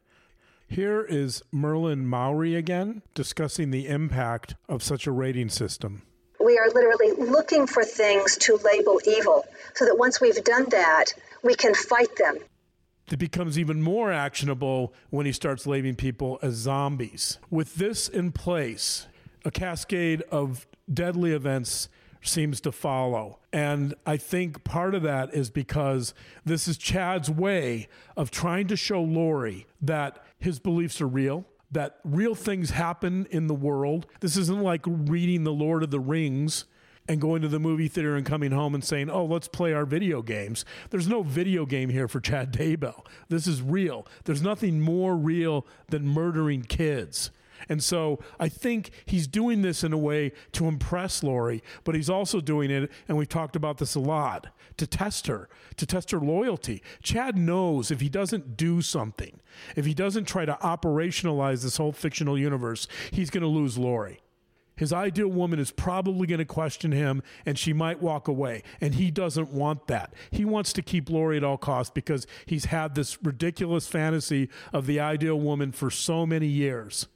[0.69, 6.03] Here is Merlin Mowry again discussing the impact of such a rating system.
[6.41, 9.45] We are literally looking for things to label evil
[9.75, 11.13] so that once we've done that,
[11.43, 12.39] we can fight them.
[13.11, 17.39] It becomes even more actionable when he starts labeling people as zombies.
[17.51, 19.07] With this in place,
[19.45, 21.89] a cascade of deadly events
[22.23, 23.41] seems to follow.
[23.53, 26.15] And I think part of that is because
[26.45, 31.99] this is Chad's way of trying to show Lori that his beliefs are real, that
[32.05, 34.07] real things happen in the world.
[34.21, 36.65] This isn't like reading The Lord of the Rings
[37.09, 39.85] and going to the movie theater and coming home and saying, oh, let's play our
[39.85, 40.65] video games.
[40.91, 43.05] There's no video game here for Chad Daybell.
[43.29, 44.07] This is real.
[44.25, 47.31] There's nothing more real than murdering kids.
[47.69, 52.11] And so I think he's doing this in a way to impress Lori, but he's
[52.11, 54.49] also doing it, and we've talked about this a lot,
[54.79, 56.83] to test her, to test her loyalty.
[57.03, 59.41] Chad knows if he doesn't do something,
[59.77, 64.21] if he doesn't try to operationalize this whole fictional universe, he's going to lose Lori.
[64.77, 68.63] His ideal woman is probably going to question him and she might walk away.
[68.81, 70.15] And he doesn't want that.
[70.31, 74.87] He wants to keep Lori at all costs because he's had this ridiculous fantasy of
[74.87, 77.07] the ideal woman for so many years.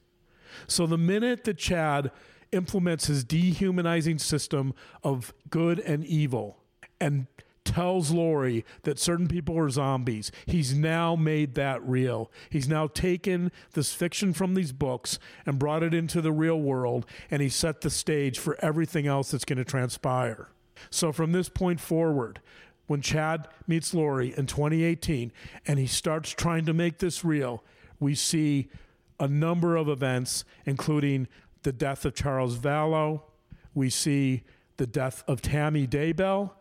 [0.66, 2.10] So the minute that Chad
[2.52, 6.58] implements his dehumanizing system of good and evil
[7.00, 7.26] and
[7.66, 10.32] tells Lori that certain people are zombies.
[10.46, 12.30] He's now made that real.
[12.48, 17.04] He's now taken this fiction from these books and brought it into the real world,
[17.30, 20.48] and he set the stage for everything else that's going to transpire.
[20.90, 22.40] So from this point forward,
[22.86, 25.32] when Chad meets Lori in 2018
[25.66, 27.64] and he starts trying to make this real,
[27.98, 28.68] we see
[29.18, 31.26] a number of events, including
[31.62, 33.22] the death of Charles Vallow.
[33.74, 34.44] We see
[34.76, 36.52] the death of Tammy Daybell.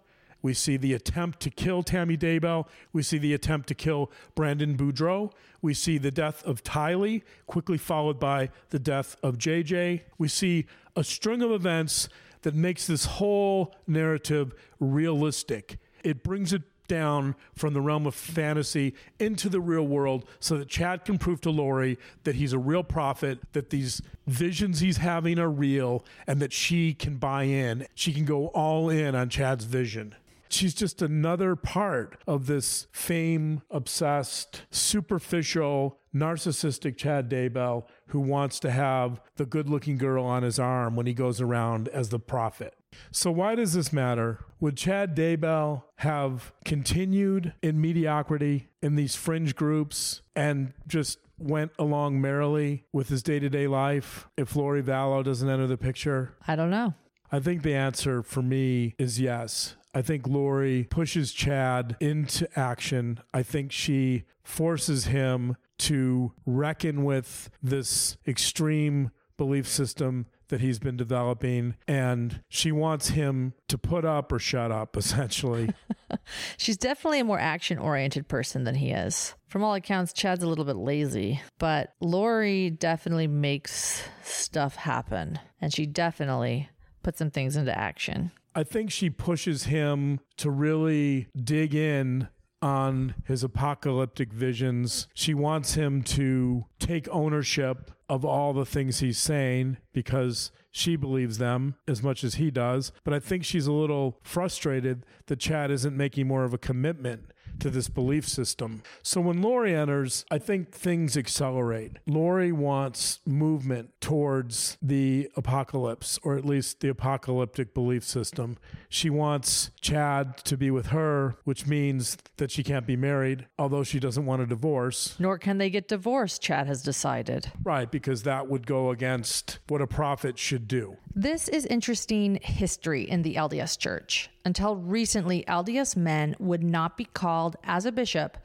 [0.46, 2.68] We see the attempt to kill Tammy Daybell.
[2.94, 5.32] We see the attempt to kill Brandon Boudreau.
[5.60, 10.02] We see the death of Tylee, quickly followed by the death of JJ.
[10.20, 12.10] We see a string of events
[12.44, 15.80] that makes this whole narrative realistic.
[16.04, 20.68] It brings it down from the realm of fantasy into the real world so that
[20.68, 25.40] Chad can prove to Lori that he's a real prophet, that these visions he's having
[25.40, 27.88] are real, and that she can buy in.
[27.96, 30.14] She can go all in on Chad's vision.
[30.56, 38.72] She's just another part of this fame obsessed, superficial, narcissistic Chad Daybell who wants to
[38.72, 42.74] have the good looking girl on his arm when he goes around as the prophet.
[43.12, 44.46] So, why does this matter?
[44.62, 52.22] Would Chad Daybell have continued in mediocrity in these fringe groups and just went along
[52.22, 56.38] merrily with his day to day life if Lori Vallow doesn't enter the picture?
[56.48, 56.94] I don't know.
[57.30, 59.76] I think the answer for me is yes.
[59.96, 63.22] I think Lori pushes Chad into action.
[63.34, 70.98] I think she forces him to reckon with this extreme belief system that he's been
[70.98, 75.70] developing and she wants him to put up or shut up essentially.
[76.58, 79.34] She's definitely a more action oriented person than he is.
[79.48, 85.74] From all accounts chad's a little bit lazy but lori definitely makes stuff happen and
[85.74, 86.70] she definitely
[87.02, 92.30] puts some things into action I think she pushes him to really dig in
[92.62, 95.08] on his apocalyptic visions.
[95.14, 101.38] She wants him to take ownership of all the things he's saying because she believes
[101.38, 102.92] them as much as he does.
[103.04, 107.32] But I think she's a little frustrated that Chad isn't making more of a commitment
[107.60, 108.84] to this belief system.
[109.04, 111.94] So when Lori enters, I think things accelerate.
[112.06, 118.58] Lori wants movement towards the apocalypse, or at least the apocalyptic belief system.
[118.90, 123.84] She wants Chad to be with her, which means that she can't be married, although
[123.84, 125.16] she doesn't want a divorce.
[125.20, 127.52] Nor can they get divorced, Chad has decided.
[127.64, 130.98] Right, because that would go against what a prophet should do.
[131.14, 134.30] This is interesting history in the LDS Church.
[134.46, 138.38] Until recently, LDS men would not be called as a bishop,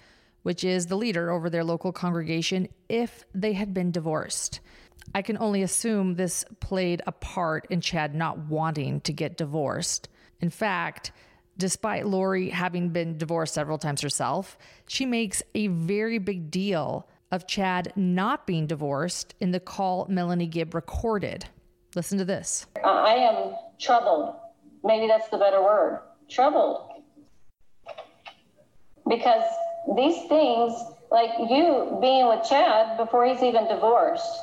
[0.43, 4.61] which is the leader over their local congregation, if they had been divorced.
[5.15, 10.09] I can only assume this played a part in Chad not wanting to get divorced.
[10.41, 11.13] In fact,
[11.59, 14.57] despite Lori having been divorced several times herself,
[14.89, 20.47] she makes a very big deal of Chad not being divorced in the call Melanie
[20.47, 21.45] Gibb recorded.
[21.95, 22.67] Listen to this.
[22.83, 24.40] I am troubled
[24.85, 27.03] maybe that's the better word, troubled.
[29.09, 29.45] Because
[29.97, 30.73] these things,
[31.11, 34.39] like you being with Chad before he's even divorced,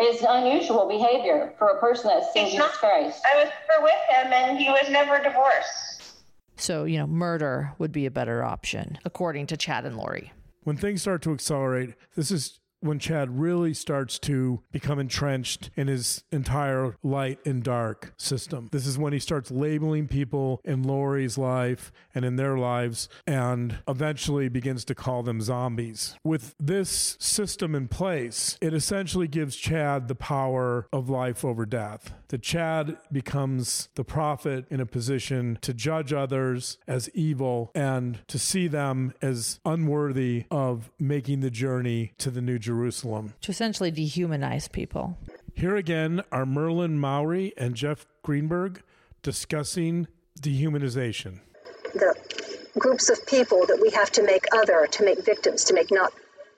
[0.00, 3.22] is unusual behavior for a person that's seen Jesus Christ.
[3.30, 6.22] I was never with him and he was never divorced.
[6.56, 10.32] So, you know, murder would be a better option, according to Chad and Lori.
[10.62, 15.88] When things start to accelerate, this is when Chad really starts to become entrenched in
[15.88, 18.68] his entire light and dark system.
[18.72, 23.78] This is when he starts labeling people in Lori's life and in their lives and
[23.86, 26.16] eventually begins to call them zombies.
[26.24, 32.12] With this system in place, it essentially gives Chad the power of life over death.
[32.28, 38.38] That Chad becomes the prophet in a position to judge others as evil and to
[38.38, 42.71] see them as unworthy of making the journey to the New Jerusalem.
[42.72, 43.34] Jerusalem.
[43.42, 45.18] To essentially dehumanize people.
[45.54, 48.82] Here again are Merlin Mowry and Jeff Greenberg
[49.22, 50.08] discussing
[50.40, 51.40] dehumanization.
[51.92, 52.14] The
[52.78, 56.14] groups of people that we have to make other, to make victims, to make not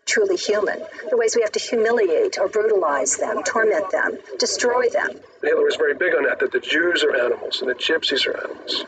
[0.06, 0.78] truly human.
[1.10, 5.18] The ways we have to humiliate or brutalize them, torment them, destroy them.
[5.42, 8.36] Hitler was very big on that, that the Jews are animals and the gypsies are
[8.38, 8.84] animals.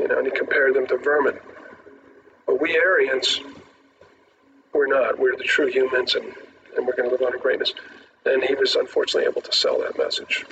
[0.00, 1.38] You know, and he compared them to vermin.
[2.46, 3.40] But we Aryans,
[4.76, 5.18] we're not.
[5.18, 6.24] We're the true humans, and,
[6.76, 7.72] and we're going to live on in greatness.
[8.24, 10.44] And he was unfortunately able to sell that message.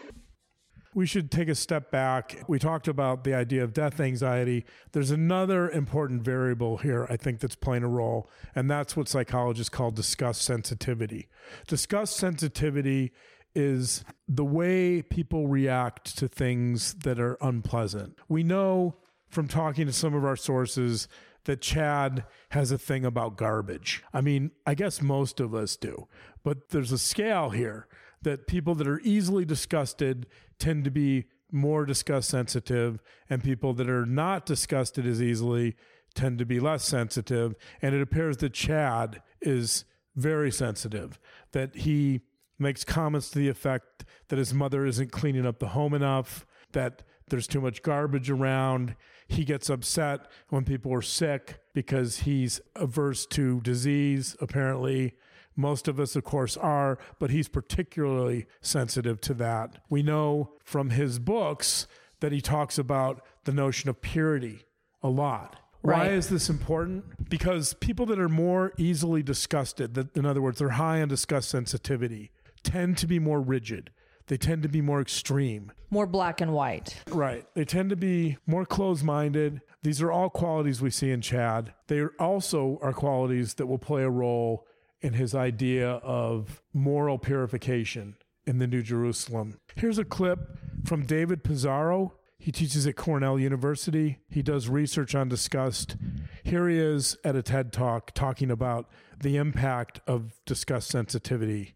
[0.94, 2.44] We should take a step back.
[2.46, 4.64] We talked about the idea of death anxiety.
[4.92, 9.70] There's another important variable here, I think, that's playing a role, and that's what psychologists
[9.70, 11.28] call disgust sensitivity.
[11.66, 13.12] Disgust sensitivity
[13.56, 18.16] is the way people react to things that are unpleasant.
[18.28, 18.96] We know
[19.28, 21.08] from talking to some of our sources
[21.44, 24.02] that Chad has a thing about garbage.
[24.12, 26.08] I mean, I guess most of us do,
[26.42, 27.86] but there's a scale here
[28.22, 30.26] that people that are easily disgusted
[30.58, 35.76] tend to be more disgust sensitive, and people that are not disgusted as easily
[36.14, 37.54] tend to be less sensitive.
[37.80, 39.84] And it appears that Chad is
[40.16, 41.20] very sensitive,
[41.52, 42.22] that he
[42.58, 47.02] makes comments to the effect that his mother isn't cleaning up the home enough, that
[47.28, 48.96] there's too much garbage around.
[49.28, 55.14] He gets upset when people are sick because he's averse to disease, apparently.
[55.56, 59.78] Most of us, of course, are, but he's particularly sensitive to that.
[59.88, 61.86] We know from his books
[62.20, 64.64] that he talks about the notion of purity
[65.02, 65.60] a lot.
[65.82, 65.98] Right.
[65.98, 67.28] Why is this important?
[67.28, 71.50] Because people that are more easily disgusted, that in other words, they're high on disgust
[71.50, 72.30] sensitivity,
[72.62, 73.90] tend to be more rigid.
[74.26, 77.02] They tend to be more extreme, more black and white.
[77.10, 77.46] Right.
[77.54, 79.60] They tend to be more closed minded.
[79.82, 81.74] These are all qualities we see in Chad.
[81.88, 84.66] They also are qualities that will play a role
[85.02, 88.16] in his idea of moral purification
[88.46, 89.60] in the New Jerusalem.
[89.74, 92.14] Here's a clip from David Pizarro.
[92.38, 94.20] He teaches at Cornell University.
[94.28, 95.96] He does research on disgust.
[96.42, 98.88] Here he is at a TED Talk talking about
[99.20, 101.74] the impact of disgust sensitivity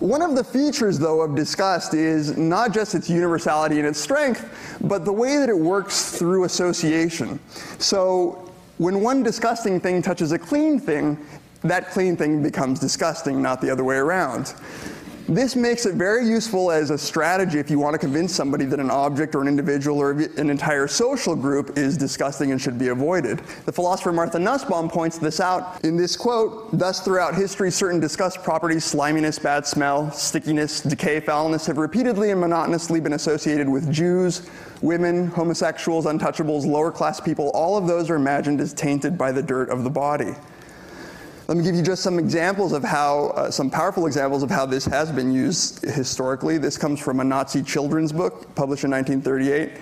[0.00, 4.78] one of the features, though, of disgust is not just its universality and its strength,
[4.82, 7.40] but the way that it works through association.
[7.78, 11.18] So when one disgusting thing touches a clean thing,
[11.62, 14.54] that clean thing becomes disgusting, not the other way around.
[15.28, 18.78] This makes it very useful as a strategy if you want to convince somebody that
[18.78, 22.88] an object or an individual or an entire social group is disgusting and should be
[22.88, 23.40] avoided.
[23.64, 28.44] The philosopher Martha Nussbaum points this out in this quote Thus, throughout history, certain disgust
[28.44, 34.48] properties, sliminess, bad smell, stickiness, decay, foulness, have repeatedly and monotonously been associated with Jews,
[34.80, 37.50] women, homosexuals, untouchables, lower class people.
[37.50, 40.36] All of those are imagined as tainted by the dirt of the body.
[41.48, 44.66] Let me give you just some examples of how, uh, some powerful examples of how
[44.66, 46.58] this has been used historically.
[46.58, 49.80] This comes from a Nazi children's book published in 1938.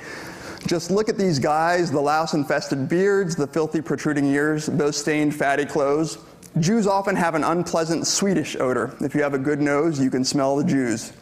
[0.67, 5.35] Just look at these guys the louse infested beards, the filthy protruding ears, those stained
[5.35, 6.19] fatty clothes.
[6.61, 8.95] Jews often have an unpleasant Swedish odor.
[9.01, 11.15] If you have a good nose, you can smell the Jews.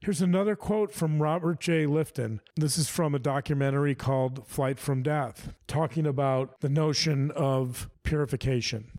[0.00, 1.84] Here's another quote from Robert J.
[1.86, 2.40] Lifton.
[2.56, 8.90] This is from a documentary called Flight from Death, talking about the notion of purification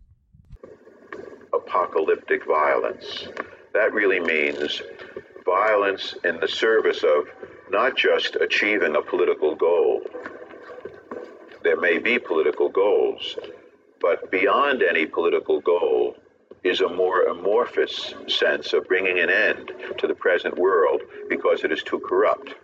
[1.67, 3.27] apocalyptic violence.
[3.73, 4.81] That really means
[5.45, 7.27] violence in the service of
[7.69, 10.01] not just achieving a political goal.
[11.63, 13.37] There may be political goals,
[13.99, 16.15] but beyond any political goal
[16.63, 21.71] is a more amorphous sense of bringing an end to the present world because it
[21.71, 22.55] is too corrupt.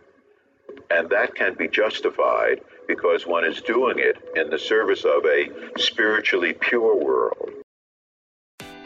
[0.90, 5.50] And that can be justified because one is doing it in the service of a
[5.78, 7.63] spiritually pure world.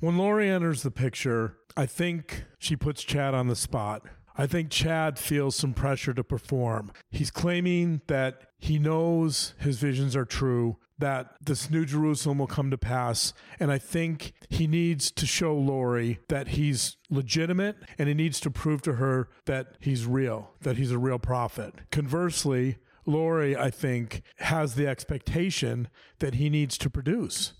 [0.00, 4.02] When Lori enters the picture, I think she puts Chad on the spot.
[4.36, 6.92] I think Chad feels some pressure to perform.
[7.10, 12.70] He's claiming that he knows his visions are true, that this new Jerusalem will come
[12.70, 13.32] to pass.
[13.60, 18.50] And I think he needs to show Lori that he's legitimate and he needs to
[18.50, 21.74] prove to her that he's real, that he's a real prophet.
[21.92, 25.88] Conversely, Lori, I think, has the expectation
[26.18, 27.52] that he needs to produce.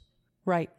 [0.44, 0.70] Right.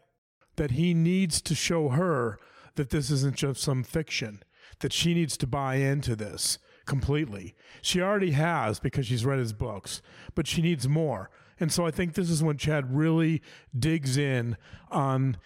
[0.57, 2.39] That he needs to show her
[2.75, 4.43] that this isn't just some fiction,
[4.79, 7.55] that she needs to buy into this completely.
[7.81, 10.01] She already has because she's read his books,
[10.33, 11.29] but she needs more.
[11.59, 13.41] And so I think this is when Chad really
[13.77, 14.57] digs in
[14.91, 15.37] on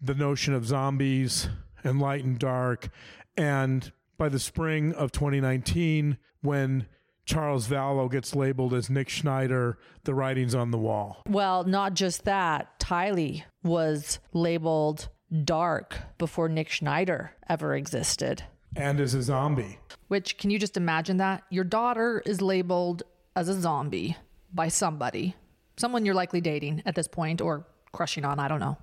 [0.00, 1.48] the notion of zombies
[1.82, 2.88] and light and dark.
[3.36, 6.86] And by the spring of 2019, when
[7.26, 11.22] Charles Vallow gets labeled as Nick Schneider, the writing's on the wall.
[11.28, 12.78] Well, not just that.
[12.78, 15.08] Tylee was labeled
[15.44, 18.44] dark before Nick Schneider ever existed.
[18.76, 19.78] And as a zombie.
[20.08, 21.42] Which, can you just imagine that?
[21.50, 23.02] Your daughter is labeled
[23.34, 24.16] as a zombie
[24.54, 25.34] by somebody,
[25.76, 28.78] someone you're likely dating at this point or crushing on, I don't know.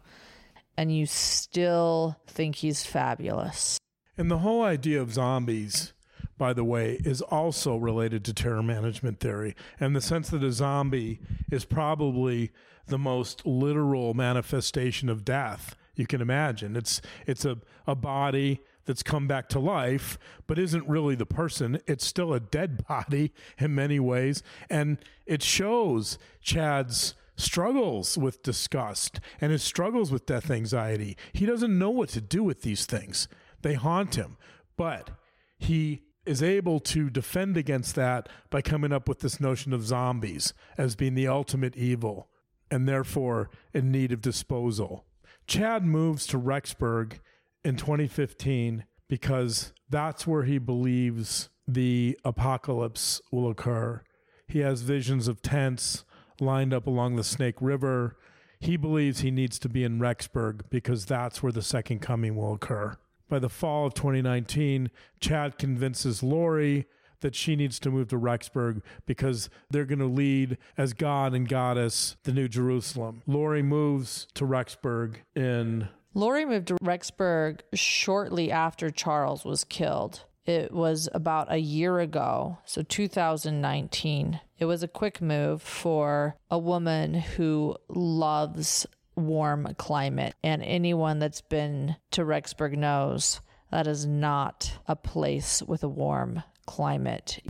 [0.76, 3.78] And you still think he's fabulous.
[4.18, 5.93] And the whole idea of zombies,
[6.38, 10.52] by the way, is also related to terror management theory and the sense that a
[10.52, 11.20] zombie
[11.52, 12.52] is probably
[12.88, 16.76] the most literal manifestation of death you can imagine.
[16.76, 20.18] It's it's a, a body that's come back to life,
[20.48, 21.80] but isn't really the person.
[21.88, 24.44] It's still a dead body in many ways.
[24.70, 31.18] And it shows Chad's struggles with disgust and his struggles with death anxiety.
[31.32, 33.28] He doesn't know what to do with these things,
[33.62, 34.38] they haunt him.
[34.76, 35.12] But
[35.58, 40.54] he is able to defend against that by coming up with this notion of zombies
[40.78, 42.30] as being the ultimate evil
[42.72, 45.06] and therefore in need of disposal.
[45.48, 47.20] Chad moves to Rexburg
[47.64, 54.02] in 2015 because that's where he believes the apocalypse will occur.
[54.48, 56.04] He has visions of tents
[56.40, 58.18] lined up along the Snake River.
[58.60, 62.54] He believes he needs to be in Rexburg because that's where the second coming will
[62.54, 62.98] occur.
[63.34, 66.86] By the fall of 2019, Chad convinces Lori
[67.22, 71.50] that she needs to move to Rexburg because they're going to lead as God and
[71.50, 73.24] Goddess the New Jerusalem.
[73.26, 75.88] Lori moves to Rexburg in.
[76.14, 80.26] Lori moved to Rexburg shortly after Charles was killed.
[80.46, 84.42] It was about a year ago, so 2019.
[84.60, 88.86] It was a quick move for a woman who loves
[89.16, 90.36] warm climate.
[90.44, 93.42] And anyone that's been to Rexburg knows
[93.72, 97.42] that is not a place with a warm climate.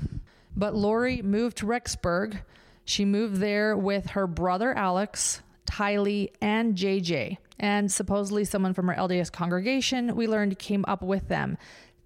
[0.56, 2.42] But Lori moved to Rexburg.
[2.86, 7.38] She moved there with her brother Alex, Tylee, and JJ.
[7.60, 11.58] And supposedly someone from her LDS congregation, we learned, came up with them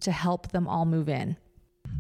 [0.01, 1.37] to help them all move in.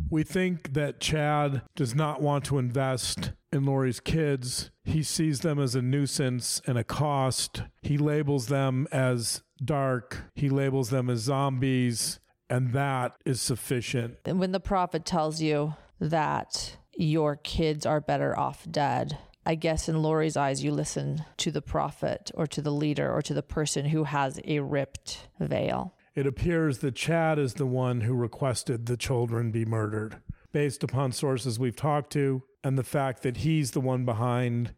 [0.09, 4.69] We think that Chad does not want to invest in Lori's kids.
[4.87, 7.63] He sees them as a nuisance and a cost.
[7.81, 10.17] He labels them as dark.
[10.33, 12.21] He labels them as zombies.
[12.49, 14.15] And that is sufficient.
[14.23, 19.89] And when the prophet tells you that your kids are better off dead, I guess
[19.89, 23.43] in Lori's eyes, you listen to the prophet or to the leader or to the
[23.43, 25.95] person who has a ripped veil.
[26.15, 30.17] It appears that Chad is the one who requested the children be murdered,
[30.53, 34.73] based upon sources we've talked to, and the fact that he's the one behind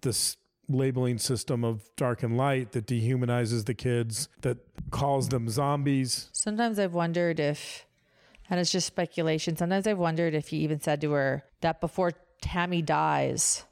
[0.00, 4.56] this labeling system of dark and light that dehumanizes the kids, that
[4.90, 6.30] calls them zombies.
[6.32, 7.84] Sometimes I've wondered if,
[8.48, 12.12] and it's just speculation, sometimes I've wondered if he even said to her that before
[12.40, 13.64] Tammy dies,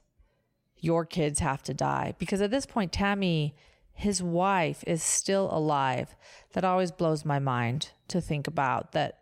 [0.78, 2.14] your kids have to die.
[2.18, 3.54] Because at this point, Tammy,
[3.94, 6.14] his wife, is still alive.
[6.52, 9.20] That always blows my mind to think about that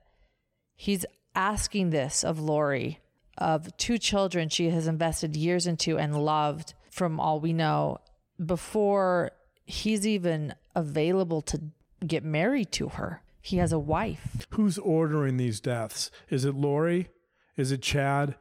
[0.74, 2.98] he's asking this of Lori,
[3.40, 7.98] of two children she has invested years into and loved from all we know,
[8.44, 9.30] before
[9.64, 11.60] he's even available to
[12.06, 13.22] get married to her.
[13.40, 14.46] He has a wife.
[14.50, 16.10] Who's ordering these deaths?
[16.28, 17.08] Is it Lori?
[17.56, 18.36] Is it Chad?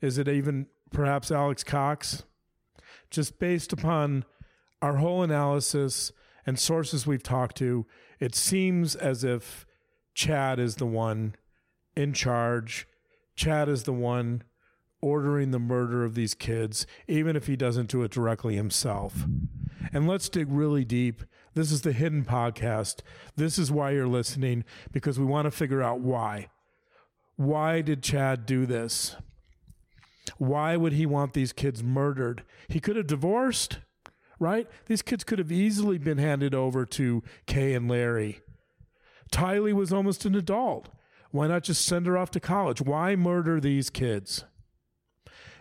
[0.00, 2.22] Is it even perhaps Alex Cox?
[3.10, 4.24] Just based upon
[4.80, 6.12] our whole analysis
[6.46, 7.86] and sources we've talked to,
[8.18, 9.66] it seems as if
[10.14, 11.34] Chad is the one
[11.96, 12.86] in charge.
[13.36, 14.42] Chad is the one
[15.00, 19.24] ordering the murder of these kids, even if he doesn't do it directly himself.
[19.92, 21.24] And let's dig really deep.
[21.54, 23.00] This is the Hidden Podcast.
[23.34, 26.48] This is why you're listening, because we want to figure out why.
[27.36, 29.16] why did Chad do this?
[30.36, 32.44] Why would he want these kids murdered?
[32.68, 33.78] He could have divorced,
[34.38, 34.68] right?
[34.86, 38.40] These kids could have easily been handed over to Kay and Larry.
[39.32, 40.90] Tylee was almost an adult.
[41.30, 42.80] Why not just send her off to college?
[42.80, 44.44] Why murder these kids?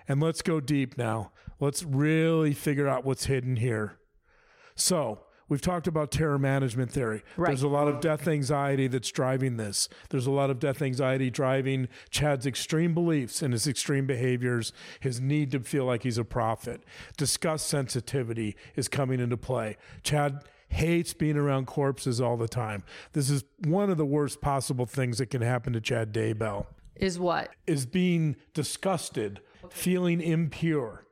[0.08, 1.32] And let's go deep now.
[1.60, 3.98] Let's really figure out what's hidden here.
[4.76, 7.24] So, we've talked about terror management theory.
[7.36, 7.50] Right.
[7.50, 9.90] There's a lot of death anxiety that's driving this.
[10.10, 15.20] There's a lot of death anxiety driving Chad's extreme beliefs and his extreme behaviors, his
[15.20, 16.84] need to feel like he's a prophet.
[17.18, 19.78] Disgust sensitivity is coming into play.
[20.02, 22.84] Chad hates being around corpses all the time.
[23.14, 26.68] This is one of the worst possible things that can happen to Chad Daybell.
[26.96, 27.50] Is what?
[27.66, 31.06] Is being disgusted, feeling impure.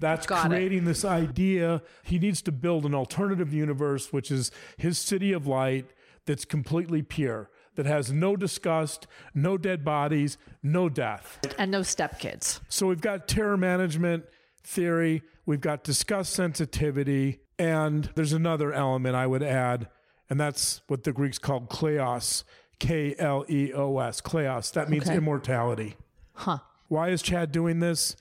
[0.00, 0.48] That's Got it.
[0.48, 1.82] creating this idea.
[2.02, 5.86] He needs to build an alternative universe, which is his city of light
[6.26, 11.38] that's completely pure, that has no disgust, no dead bodies, no death.
[11.58, 12.60] And no stepkids.
[12.68, 14.24] So we've got terror management
[14.62, 19.88] theory, we've got disgust sensitivity, and there's another element I would add,
[20.28, 22.44] and that's what the Greeks called kleos,
[22.78, 24.72] K L E O S, kleos.
[24.72, 25.16] That means Okay.
[25.16, 25.96] immortality.
[26.34, 26.58] Huh.
[26.88, 28.16] Why is Chad doing this?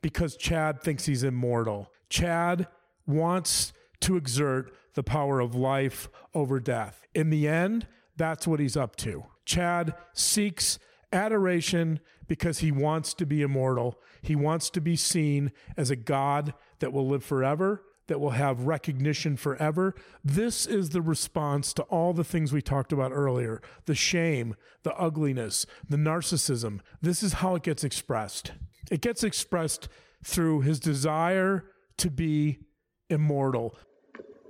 [0.00, 1.90] Because Chad thinks he's immortal.
[2.08, 2.66] Chad
[3.06, 7.02] wants to exert the power of life over death.
[7.14, 9.24] In the end, that's what he's up to.
[9.44, 10.78] Chad seeks
[11.12, 14.00] adoration because he wants to be immortal.
[14.22, 18.66] He wants to be seen as a God that will live forever, that will have
[18.66, 19.94] recognition forever.
[20.24, 24.94] This is the response to all the things we talked about earlier the shame, the
[24.96, 26.80] ugliness, the narcissism.
[27.00, 28.52] This is how it gets expressed.
[28.90, 29.88] It gets expressed
[30.24, 31.64] through his desire
[31.98, 32.58] to be
[33.08, 33.76] immortal.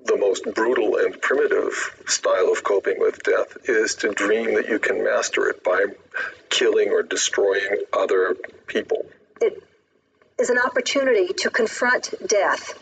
[0.05, 4.79] The most brutal and primitive style of coping with death is to dream that you
[4.79, 5.87] can master it by
[6.51, 8.37] killing or destroying other
[8.67, 9.07] people.
[9.41, 9.63] It
[10.39, 12.79] is an opportunity to confront death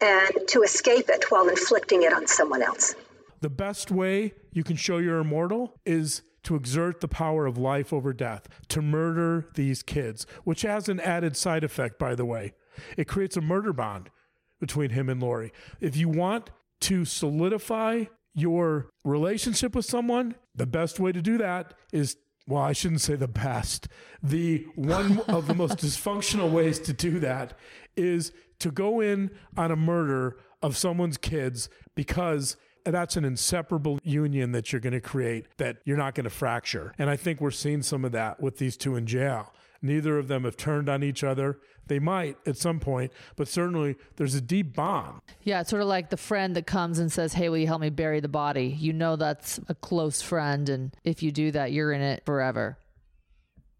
[0.00, 2.94] and to escape it while inflicting it on someone else.
[3.40, 7.92] The best way you can show you're immortal is to exert the power of life
[7.92, 12.54] over death, to murder these kids, which has an added side effect, by the way.
[12.96, 14.10] It creates a murder bond
[14.58, 15.52] between him and Lori.
[15.80, 16.50] If you want
[16.82, 22.72] to solidify your relationship with someone, the best way to do that is well, I
[22.72, 23.86] shouldn't say the best.
[24.22, 27.56] The one of the most dysfunctional ways to do that
[27.96, 34.52] is to go in on a murder of someone's kids because that's an inseparable union
[34.52, 36.94] that you're going to create that you're not going to fracture.
[36.98, 39.52] And I think we're seeing some of that with these two in jail.
[39.82, 41.58] Neither of them have turned on each other.
[41.86, 45.20] They might at some point, but certainly there's a deep bond.
[45.42, 47.80] Yeah, it's sort of like the friend that comes and says, Hey, will you help
[47.80, 48.66] me bury the body?
[48.78, 50.68] You know that's a close friend.
[50.68, 52.78] And if you do that, you're in it forever.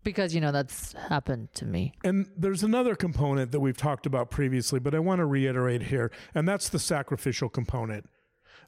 [0.02, 1.92] Because, you know, that's happened to me.
[2.02, 6.10] And there's another component that we've talked about previously, but I want to reiterate here,
[6.34, 8.08] and that's the sacrificial component.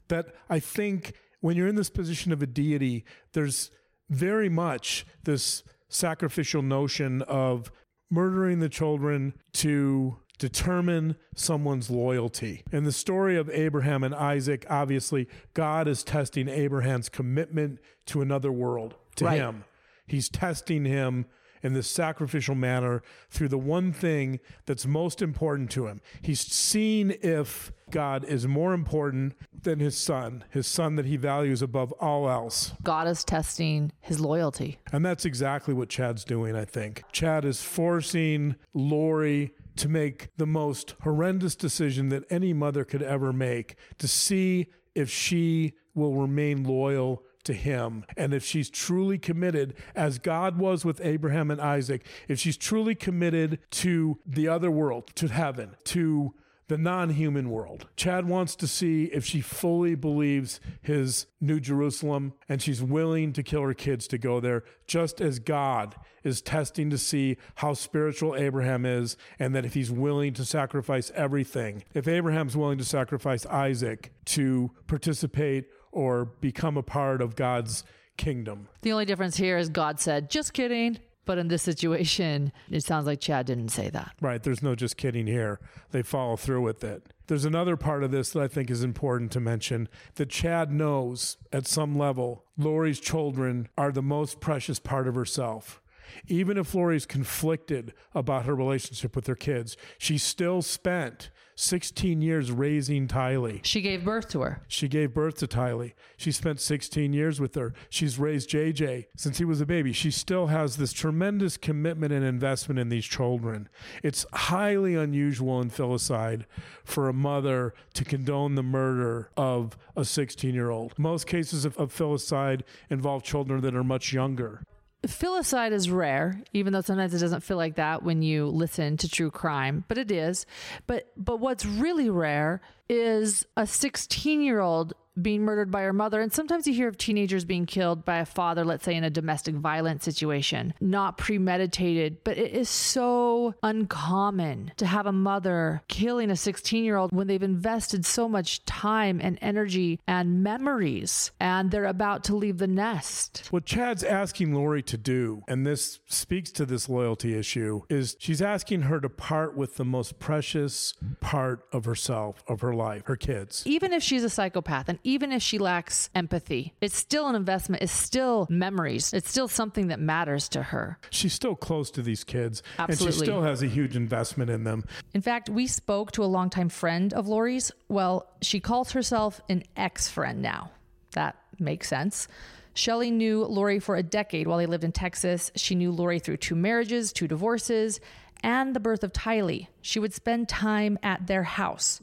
[0.09, 3.03] That I think when you're in this position of a deity,
[3.33, 3.71] there's
[4.09, 7.71] very much this sacrificial notion of
[8.11, 12.63] murdering the children to determine someone's loyalty.
[12.71, 18.51] In the story of Abraham and Isaac, obviously, God is testing Abraham's commitment to another
[18.51, 19.39] world, to Right.
[19.39, 19.63] him.
[20.05, 21.25] He's testing him
[21.63, 26.01] in this sacrificial manner through the one thing that's most important to him.
[26.21, 31.61] He's seen if God is more important than his son, his son that he values
[31.61, 32.73] above all else.
[32.83, 34.77] God is testing his loyalty.
[34.91, 37.03] And that's exactly what Chad's doing, I think.
[37.11, 43.31] Chad is forcing Lori to make the most horrendous decision that any mother could ever
[43.31, 49.75] make to see if she will remain loyal to him and if she's truly committed
[49.95, 55.07] as God was with Abraham and Isaac if she's truly committed to the other world
[55.15, 56.33] to heaven to
[56.67, 57.87] the non human world.
[57.95, 63.43] Chad wants to see if she fully believes his New Jerusalem and she's willing to
[63.43, 68.35] kill her kids to go there, just as God is testing to see how spiritual
[68.35, 71.83] Abraham is and that if he's willing to sacrifice everything.
[71.93, 77.83] If Abraham's willing to sacrifice Isaac to participate or become a part of God's
[78.17, 78.67] kingdom.
[78.81, 80.99] The only difference here is God said, just kidding.
[81.25, 84.11] But in this situation, it sounds like Chad didn't say that.
[84.19, 84.43] Right.
[84.43, 85.61] There's no just kidding here.
[85.91, 87.13] They follow through with it.
[87.27, 91.37] There's another part of this that I think is important to mention that Chad knows
[91.53, 95.81] at some level Lori's children are the most precious part of herself.
[96.27, 102.51] Even if Lori's conflicted about her relationship with her kids, she still spent 16 years
[102.51, 103.63] raising Tylee.
[103.63, 104.61] She gave birth to her.
[104.67, 105.93] She gave birth to Tylee.
[106.17, 107.73] She spent 16 years with her.
[107.89, 109.93] She's raised JJ since he was a baby.
[109.93, 113.69] She still has this tremendous commitment and investment in these children.
[114.01, 116.45] It's highly unusual in filicide
[116.83, 120.97] for a mother to condone the murder of a 16 year old.
[120.97, 124.63] Most cases of, of filicide involve children that are much younger.
[125.05, 129.09] Filicide is rare, even though sometimes it doesn't feel like that when you listen to
[129.09, 130.45] true crime, but it is.
[130.87, 132.61] But but what's really rare
[132.93, 136.21] is a 16-year-old being murdered by her mother.
[136.21, 139.09] And sometimes you hear of teenagers being killed by a father, let's say in a
[139.09, 142.23] domestic violence situation, not premeditated.
[142.23, 147.27] But it is so uncommon to have a mother killing a 16 year old when
[147.27, 152.67] they've invested so much time and energy and memories and they're about to leave the
[152.67, 153.47] nest.
[153.51, 158.41] What Chad's asking Lori to do, and this speaks to this loyalty issue, is she's
[158.41, 163.15] asking her to part with the most precious part of herself, of her life, her
[163.15, 163.63] kids.
[163.65, 167.81] Even if she's a psychopath and even if she lacks empathy, it's still an investment.
[167.81, 169.13] It's still memories.
[169.13, 170.97] It's still something that matters to her.
[171.09, 173.05] She's still close to these kids, Absolutely.
[173.05, 174.83] and she still has a huge investment in them.
[175.13, 177.71] In fact, we spoke to a longtime friend of Lori's.
[177.87, 180.71] Well, she calls herself an ex friend now.
[181.11, 182.27] That makes sense.
[182.73, 185.51] Shelly knew Lori for a decade while they lived in Texas.
[185.55, 187.99] She knew Lori through two marriages, two divorces,
[188.43, 189.67] and the birth of Tylee.
[189.81, 192.01] She would spend time at their house.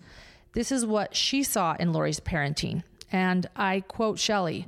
[0.53, 2.83] This is what she saw in Lori's parenting.
[3.13, 4.67] And I quote Shelley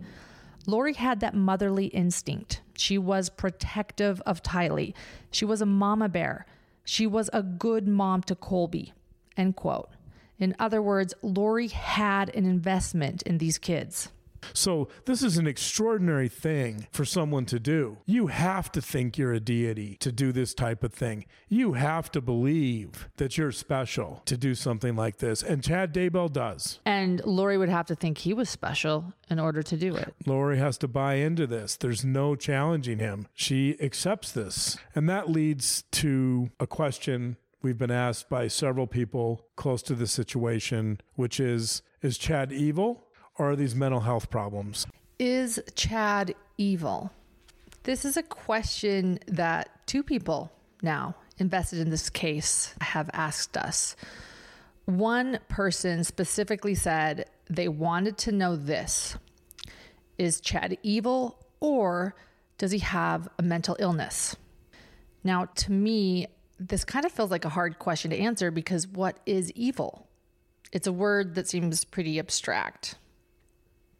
[0.67, 2.61] Lori had that motherly instinct.
[2.77, 4.95] She was protective of Tylee.
[5.31, 6.47] She was a mama bear.
[6.85, 8.93] She was a good mom to Colby.
[9.37, 9.91] End quote.
[10.39, 14.11] In other words, Lori had an investment in these kids.
[14.53, 17.99] So, this is an extraordinary thing for someone to do.
[18.07, 21.27] You have to think you're a deity to do this type of thing.
[21.49, 25.43] You have to believe that you're special to do something like this.
[25.43, 26.81] And Chad Daybell does.
[26.85, 30.15] And Lori would have to think he was special in order to do it.
[30.27, 31.77] Lori has to buy into this.
[31.77, 33.29] There's no challenging him.
[33.35, 34.77] She accepts this.
[34.95, 40.07] And that leads to a question we've been asked by several people close to the
[40.07, 43.07] situation, which is Is Chad evil?
[43.39, 44.87] Or are these mental health problems?
[45.19, 47.13] Is Chad evil?
[47.85, 50.53] This is a question that two people
[50.83, 53.97] now invested in this case have asked us.
[54.85, 59.17] One person specifically said they wanted to know this
[60.19, 62.15] Is Chad evil or
[62.59, 64.37] does he have a mental illness?
[65.25, 66.27] Now, to me,
[66.59, 70.07] this kind of feels like a hard question to answer because what is evil?
[70.73, 72.97] It's a word that seems pretty abstract.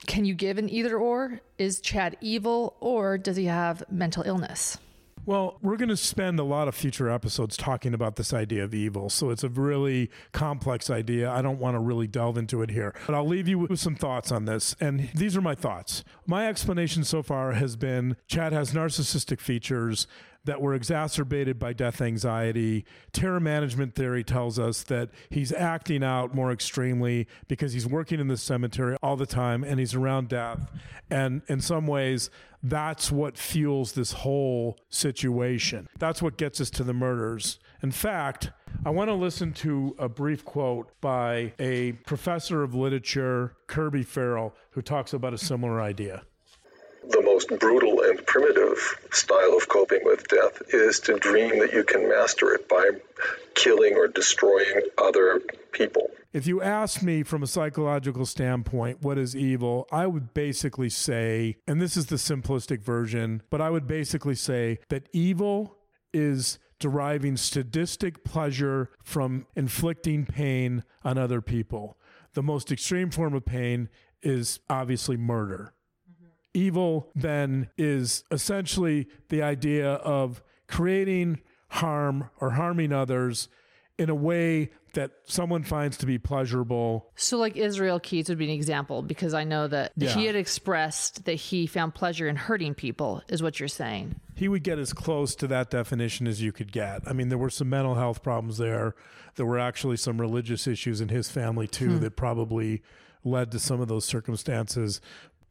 [0.07, 1.41] Can you give an either or?
[1.59, 4.79] Is Chad evil or does he have mental illness?
[5.25, 8.75] Well, we're going to spend a lot of future episodes talking about this idea of
[8.75, 9.09] evil.
[9.09, 11.31] So it's a really complex idea.
[11.31, 13.95] I don't want to really delve into it here, but I'll leave you with some
[13.95, 14.75] thoughts on this.
[14.81, 16.03] And these are my thoughts.
[16.27, 20.09] My explanation so far has been Chad has narcissistic features
[20.45, 22.85] that were exacerbated by death anxiety.
[23.13, 28.29] Terror management theory tells us that he's acting out more extremely because he's working in
[28.29, 30.71] the cemetery all the time and he's around death.
[31.11, 32.31] And in some ways,
[32.63, 35.89] that's what fuels this whole situation.
[35.99, 37.59] That's what gets us to the murders.
[37.83, 38.51] In fact,
[38.85, 44.55] I want to listen to a brief quote by a professor of literature, Kirby Farrell,
[44.71, 46.23] who talks about a similar idea
[47.09, 48.79] the most brutal and primitive
[49.11, 52.91] style of coping with death is to dream that you can master it by
[53.55, 55.41] killing or destroying other
[55.73, 56.09] people.
[56.33, 61.57] If you ask me from a psychological standpoint, what is evil, I would basically say,
[61.67, 65.77] and this is the simplistic version, but I would basically say that evil
[66.15, 71.99] is deriving sadistic pleasure from inflicting pain on other people.
[72.33, 73.91] The most extreme form of pain
[74.23, 75.75] is obviously murder.
[76.55, 83.49] Evil then is essentially the idea of creating harm or harming others
[83.99, 87.11] in a way that someone finds to be pleasurable.
[87.17, 90.11] So, like Israel Keyes would be an example because I know that yeah.
[90.11, 94.17] he had expressed that he found pleasure in hurting people, is what you're saying.
[94.35, 97.03] He would get as close to that definition as you could get.
[97.07, 98.95] I mean, there were some mental health problems there.
[99.37, 102.01] There were actually some religious issues in his family, too, hmm.
[102.01, 102.83] that probably
[103.25, 105.01] led to some of those circumstances.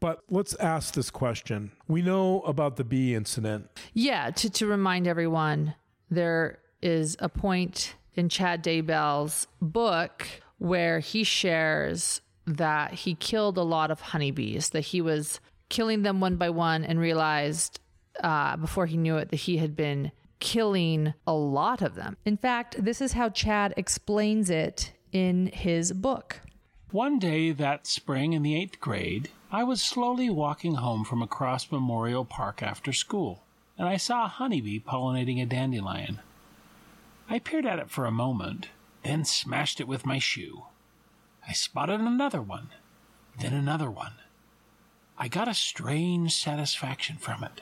[0.01, 1.71] But let's ask this question.
[1.87, 3.69] We know about the bee incident.
[3.93, 5.75] Yeah, to, to remind everyone,
[6.09, 10.27] there is a point in Chad Daybell's book
[10.57, 15.39] where he shares that he killed a lot of honeybees, that he was
[15.69, 17.79] killing them one by one and realized
[18.21, 22.17] uh, before he knew it that he had been killing a lot of them.
[22.25, 26.41] In fact, this is how Chad explains it in his book.
[26.89, 31.73] One day that spring in the eighth grade, I was slowly walking home from across
[31.73, 33.43] Memorial Park after school,
[33.77, 36.21] and I saw a honeybee pollinating a dandelion.
[37.29, 38.69] I peered at it for a moment,
[39.03, 40.67] then smashed it with my shoe.
[41.45, 42.69] I spotted another one,
[43.37, 44.13] then another one.
[45.17, 47.59] I got a strange satisfaction from it.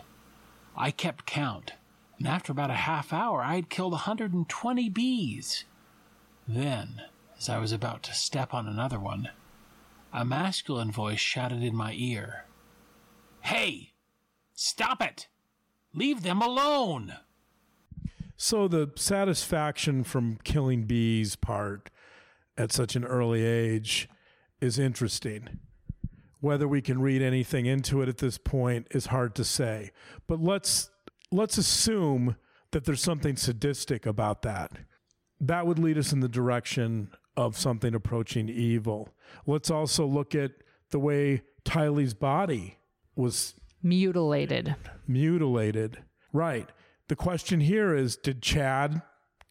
[0.78, 1.74] I kept count,
[2.20, 5.64] and after about a half hour I had killed a 120 bees.
[6.48, 7.02] Then,
[7.36, 9.30] as I was about to step on another one,
[10.14, 12.46] a masculine voice shouted in my ear,
[13.42, 13.94] Hey!
[14.54, 15.28] Stop it!
[15.94, 17.14] Leave them alone!
[18.36, 21.90] So the satisfaction from killing bees part
[22.58, 24.10] at such an early age
[24.62, 25.60] is interesting.
[26.40, 29.92] Whether we can read anything into it at this point is hard to say.
[30.28, 30.90] But let's
[31.32, 32.38] let's assume
[32.72, 34.72] that there's something sadistic about that.
[35.42, 39.10] That would lead us in the direction of something approaching evil.
[39.46, 40.52] Let's also look at
[40.92, 42.78] the way Tylee's body
[43.16, 44.76] was mutilated.
[45.08, 46.00] Mutilated.
[46.34, 46.70] Right.
[47.08, 49.02] The question here is did Chad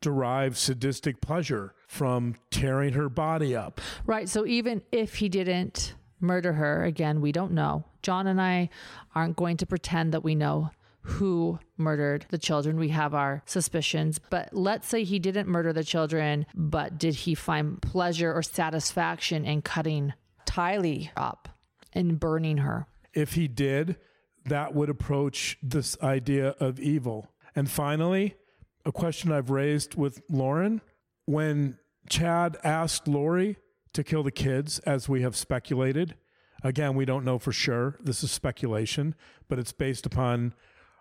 [0.01, 3.81] derive sadistic pleasure from tearing her body up?
[4.07, 4.29] Right.
[4.29, 7.85] So even if he didn't murder her, again, we don't know.
[8.03, 8.71] John and I
[9.15, 10.71] aren't going to pretend that we know
[11.09, 12.79] who murdered the children.
[12.79, 17.35] We have our suspicions, but let's say he didn't murder the children, but did he
[17.35, 20.13] find pleasure or satisfaction in cutting
[20.47, 21.49] Tylee up
[21.95, 22.87] and burning her?
[23.15, 23.97] If he did,
[24.45, 27.29] that would approach this idea of evil.
[27.57, 28.37] And finally,
[28.85, 30.83] a question I've raised with Lauren
[31.25, 31.79] when
[32.09, 33.57] Chad asked Lori
[33.95, 36.15] to kill the kids, as we have speculated.
[36.63, 37.97] Again, we don't know for sure.
[38.01, 39.15] This is speculation,
[39.49, 40.55] but it's based upon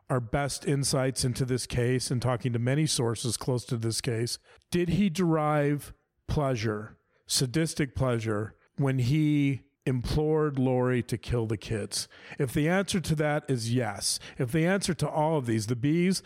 [0.10, 4.40] our best insights into this case and talking to many sources close to this case,
[4.72, 5.94] did he derive
[6.28, 12.08] pleasure, sadistic pleasure, when he implored Lori to kill the kids?
[12.40, 15.76] If the answer to that is yes, if the answer to all of these, the
[15.76, 16.22] bees,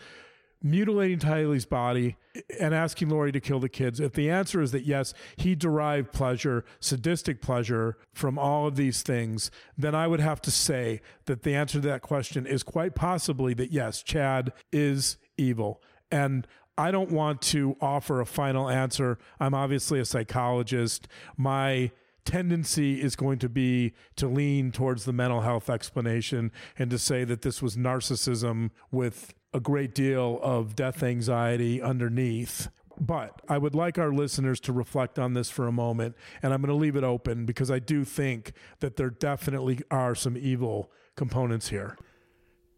[0.62, 2.16] mutilating Tylee's body
[2.58, 4.00] and asking Lori to kill the kids?
[4.00, 9.02] If the answer is that yes, he derived pleasure, sadistic pleasure from all of these
[9.02, 12.94] things, then I would have to say that the answer to that question is quite
[12.94, 15.82] possibly that yes, Chad is evil.
[16.10, 16.46] And
[16.78, 19.18] I don't want to offer a final answer.
[19.38, 21.06] I'm obviously a psychologist.
[21.36, 21.90] My
[22.24, 27.24] tendency is going to be to lean towards the mental health explanation and to say
[27.24, 32.68] that this was narcissism with a great deal of death anxiety underneath.
[33.00, 36.60] But I would like our listeners to reflect on this for a moment, and I'm
[36.60, 40.90] going to leave it open because I do think that there definitely are some evil
[41.16, 41.96] components here.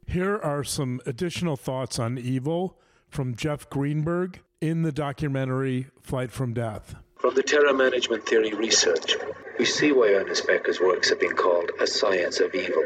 [0.07, 6.55] Here are some additional thoughts on evil from Jeff Greenberg in the documentary Flight from
[6.55, 6.95] Death.
[7.19, 9.17] From the terror management theory research,
[9.59, 12.83] we see why Ernest Becker's works have been called a science of evil.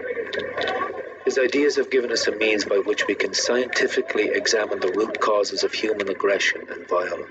[1.28, 5.20] His ideas have given us a means by which we can scientifically examine the root
[5.20, 7.30] causes of human aggression and violence.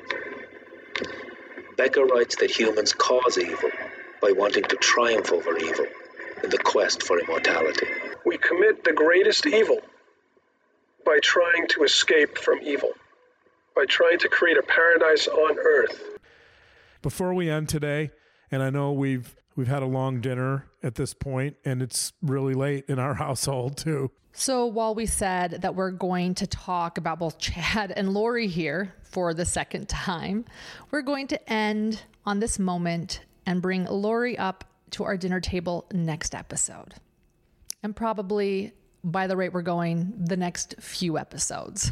[1.77, 3.71] Becker writes that humans cause evil
[4.21, 5.87] by wanting to triumph over evil
[6.43, 7.87] in the quest for immortality.
[8.23, 9.79] We commit the greatest evil
[11.03, 12.91] by trying to escape from evil,
[13.75, 16.03] by trying to create a paradise on earth.
[17.01, 18.11] Before we end today,
[18.51, 22.53] and I know we've We've had a long dinner at this point, and it's really
[22.53, 24.11] late in our household, too.
[24.31, 28.93] So, while we said that we're going to talk about both Chad and Lori here
[29.01, 30.45] for the second time,
[30.91, 35.87] we're going to end on this moment and bring Lori up to our dinner table
[35.91, 36.93] next episode.
[37.81, 41.91] And probably by the rate we're going, the next few episodes.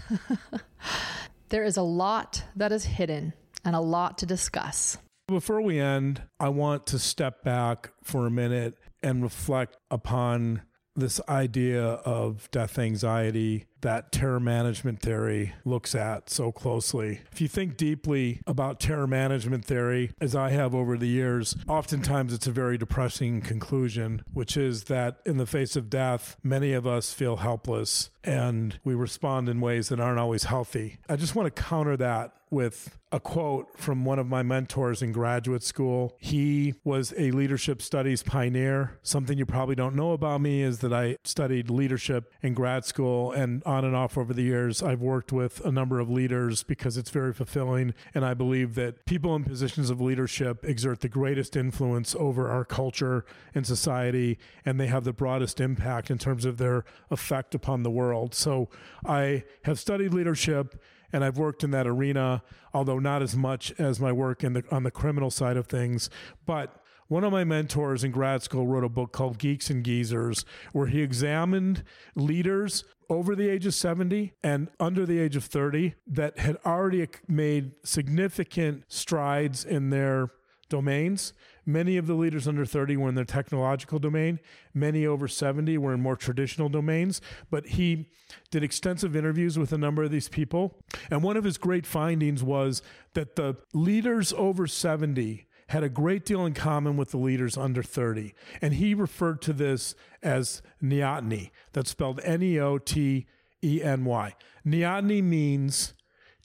[1.49, 4.99] there is a lot that is hidden and a lot to discuss.
[5.28, 10.61] Before we end, I want to step back for a minute and reflect upon
[10.95, 17.21] this idea of death anxiety that terror management theory looks at so closely.
[17.32, 22.34] If you think deeply about terror management theory, as I have over the years, oftentimes
[22.34, 26.88] it's a very depressing conclusion, which is that in the face of death, many of
[26.88, 30.97] us feel helpless and we respond in ways that aren't always healthy.
[31.07, 35.11] I just want to counter that with a quote from one of my mentors in
[35.11, 36.15] graduate school.
[36.19, 38.99] He was a leadership studies pioneer.
[39.03, 43.32] Something you probably don't know about me is that I studied leadership in grad school
[43.32, 46.97] and on and off over the years, I've worked with a number of leaders because
[46.97, 47.93] it's very fulfilling.
[48.13, 52.63] And I believe that people in positions of leadership exert the greatest influence over our
[52.63, 57.84] culture and society, and they have the broadest impact in terms of their effect upon
[57.84, 58.36] the world.
[58.36, 58.70] So
[59.05, 62.43] I have studied leadership and I've worked in that arena,
[62.74, 66.09] although not as much as my work in the, on the criminal side of things.
[66.45, 70.45] But one of my mentors in grad school wrote a book called Geeks and Geezers,
[70.74, 71.84] where he examined
[72.16, 77.08] leaders over the age of 70 and under the age of 30 that had already
[77.28, 80.32] made significant strides in their
[80.70, 81.34] domains.
[81.66, 84.39] Many of the leaders under 30 were in their technological domain.
[84.74, 87.22] Many over 70 were in more traditional domains.
[87.49, 88.10] But he
[88.49, 90.84] did extensive interviews with a number of these people.
[91.10, 92.82] And one of his great findings was
[93.14, 97.82] that the leaders over 70 had a great deal in common with the leaders under
[97.82, 98.34] 30.
[98.61, 101.51] And he referred to this as neoteny.
[101.74, 103.26] That's spelled N E O T
[103.63, 104.36] E N Y.
[104.66, 105.93] Neoteny means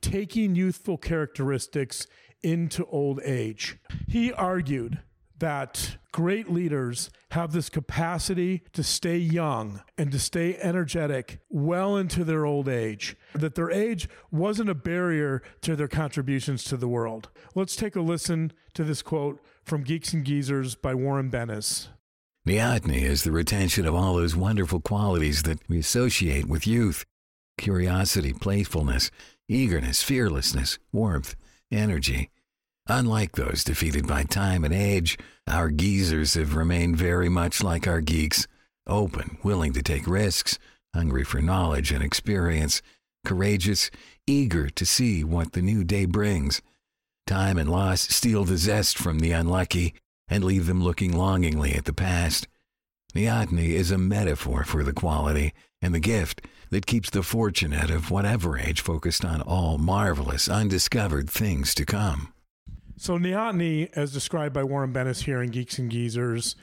[0.00, 2.06] taking youthful characteristics
[2.42, 3.76] into old age.
[4.08, 5.00] He argued
[5.38, 12.24] that great leaders have this capacity to stay young and to stay energetic well into
[12.24, 17.28] their old age, that their age wasn't a barrier to their contributions to the world.
[17.54, 21.88] Let's take a listen to this quote from Geeks and Geezers by Warren Bennis.
[22.46, 27.04] Neoteny is the retention of all those wonderful qualities that we associate with youth
[27.58, 29.10] curiosity, playfulness,
[29.46, 31.36] eagerness, fearlessness, warmth,
[31.70, 32.30] energy.
[32.92, 35.16] Unlike those defeated by time and age,
[35.46, 38.48] our geezers have remained very much like our geeks
[38.84, 40.58] open, willing to take risks,
[40.92, 42.82] hungry for knowledge and experience,
[43.24, 43.92] courageous,
[44.26, 46.62] eager to see what the new day brings.
[47.28, 49.94] Time and loss steal the zest from the unlucky
[50.28, 52.48] and leave them looking longingly at the past.
[53.14, 58.10] Neoteny is a metaphor for the quality and the gift that keeps the fortunate of
[58.10, 62.32] whatever age focused on all marvelous, undiscovered things to come.
[63.02, 66.54] So, neoteny, as described by Warren Bennis here in Geeks and Geezers,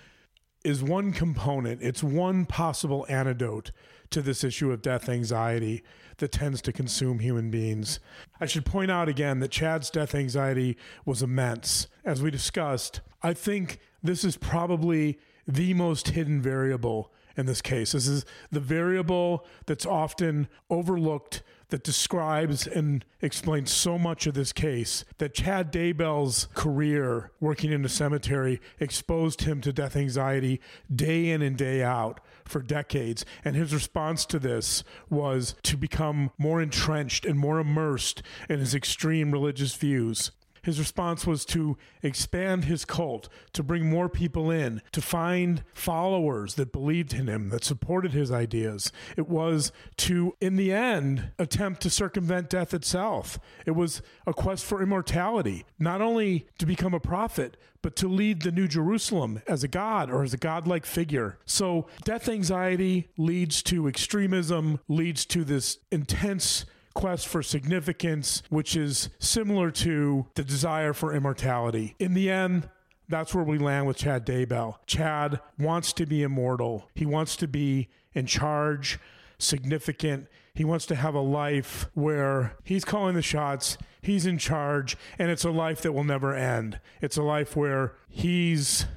[0.63, 1.81] is one component.
[1.81, 3.71] It's one possible antidote
[4.11, 5.81] to this issue of death anxiety
[6.17, 7.99] that tends to consume human beings.
[8.39, 10.77] I should point out again that Chad's death anxiety
[11.07, 11.87] was immense.
[12.05, 15.17] As we discussed, I think this is probably
[15.47, 17.93] the most hidden variable in this case.
[17.93, 24.53] This is the variable that's often overlooked that describes and explains so much of this
[24.53, 30.61] case that Chad Daybell's career working in a cemetery exposed him to death anxiety
[30.93, 33.25] day in and day out for decades.
[33.43, 38.73] And his response to this was to become more entrenched and more immersed in his
[38.73, 40.31] extreme religious views.
[40.63, 46.55] His response was to expand his cult, to bring more people in, to find followers
[46.55, 48.91] that believed in him, that supported his ideas.
[49.15, 53.39] It was to, in the end, attempt to circumvent death itself.
[53.65, 58.41] It was a quest for immortality, not only to become a prophet, but to lead
[58.41, 61.37] the New Jerusalem as a god or as a godlike figure.
[61.45, 66.65] So, death anxiety leads to extremism, leads to this intense
[66.97, 71.95] quest for significance, which is similar to the desire for immortality.
[71.99, 72.69] In the end,
[73.07, 74.77] that's where we land with Chad Daybell.
[74.87, 76.89] Chad wants to be immortal.
[76.95, 78.97] He wants to be in charge,
[79.37, 80.25] significant.
[80.55, 85.29] He wants to have a life where he's calling the shots, he's in charge, and
[85.29, 86.79] it's a life that will never end.
[86.99, 88.87] It's a life where he's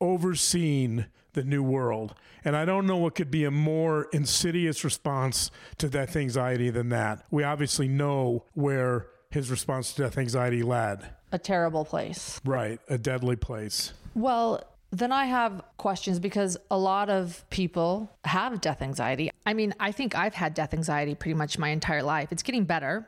[0.00, 2.14] overseen the new world.
[2.44, 6.88] And I don't know what could be a more insidious response to death anxiety than
[6.90, 7.24] that.
[7.30, 11.10] We obviously know where his response to death anxiety led.
[11.32, 12.40] A terrible place.
[12.44, 13.92] Right, a deadly place.
[14.14, 19.30] Well, then I have questions because a lot of people have death anxiety.
[19.46, 22.30] I mean, I think I've had death anxiety pretty much my entire life.
[22.30, 23.06] It's getting better.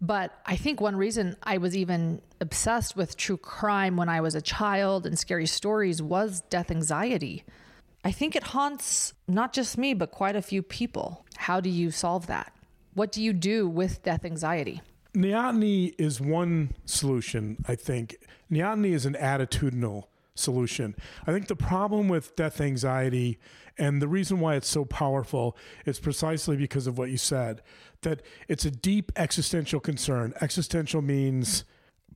[0.00, 4.34] But I think one reason I was even obsessed with true crime when I was
[4.34, 7.44] a child and scary stories was death anxiety.
[8.04, 11.26] I think it haunts not just me, but quite a few people.
[11.36, 12.52] How do you solve that?
[12.94, 14.80] What do you do with death anxiety?
[15.14, 18.16] Neoteny is one solution, I think.
[18.50, 20.94] Neoteny is an attitudinal solution.
[21.26, 23.38] I think the problem with death anxiety
[23.76, 27.62] and the reason why it's so powerful is precisely because of what you said
[28.02, 30.32] that it's a deep existential concern.
[30.40, 31.64] Existential means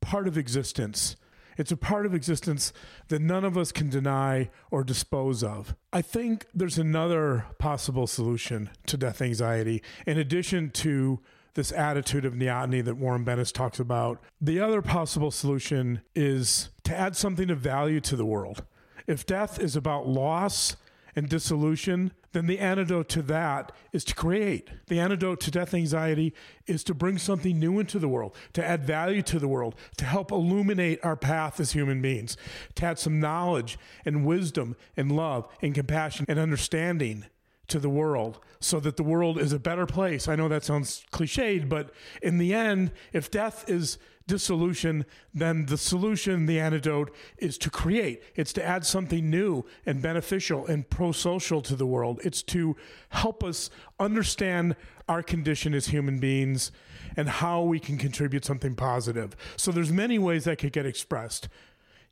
[0.01, 1.17] part of existence.
[1.57, 2.73] It's a part of existence
[3.09, 5.75] that none of us can deny or dispose of.
[5.93, 11.21] I think there's another possible solution to death anxiety, in addition to
[11.55, 14.21] this attitude of neoteny that Warren Bennis talks about.
[14.41, 18.65] The other possible solution is to add something of value to the world.
[19.07, 20.77] If death is about loss
[21.15, 24.69] and dissolution, then the antidote to that is to create.
[24.89, 26.35] The antidote to death anxiety
[26.67, 30.05] is to bring something new into the world, to add value to the world, to
[30.05, 32.37] help illuminate our path as human beings,
[32.75, 37.25] to add some knowledge and wisdom and love and compassion and understanding
[37.69, 40.29] to the world so that the world is a better place.
[40.29, 41.91] I know that sounds cliched, but
[42.21, 48.23] in the end, if death is dissolution, then the solution, the antidote, is to create.
[48.35, 52.21] It's to add something new and beneficial and pro social to the world.
[52.25, 52.77] It's to
[53.11, 54.77] help us understand
[55.09, 56.73] our condition as human beings
[57.17, 59.37] and how we can contribute something positive.
[59.57, 61.49] So there's many ways that could get expressed.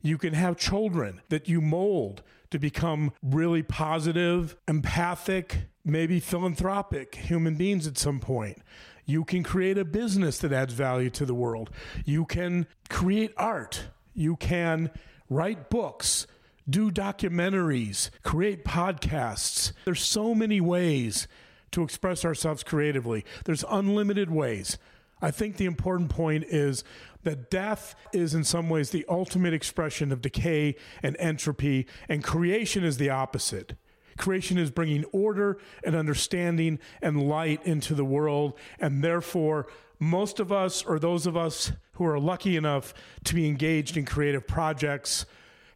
[0.01, 2.21] You can have children that you mold
[2.51, 8.61] to become really positive, empathic, maybe philanthropic human beings at some point.
[9.05, 11.69] You can create a business that adds value to the world.
[12.05, 13.87] You can create art.
[14.13, 14.91] You can
[15.29, 16.27] write books,
[16.69, 19.73] do documentaries, create podcasts.
[19.85, 21.27] There's so many ways
[21.71, 23.25] to express ourselves creatively.
[23.45, 24.77] There's unlimited ways.
[25.21, 26.83] I think the important point is
[27.23, 32.83] that death is in some ways the ultimate expression of decay and entropy, and creation
[32.83, 33.75] is the opposite.
[34.17, 39.67] Creation is bringing order and understanding and light into the world, and therefore,
[39.99, 44.05] most of us, or those of us who are lucky enough to be engaged in
[44.05, 45.25] creative projects,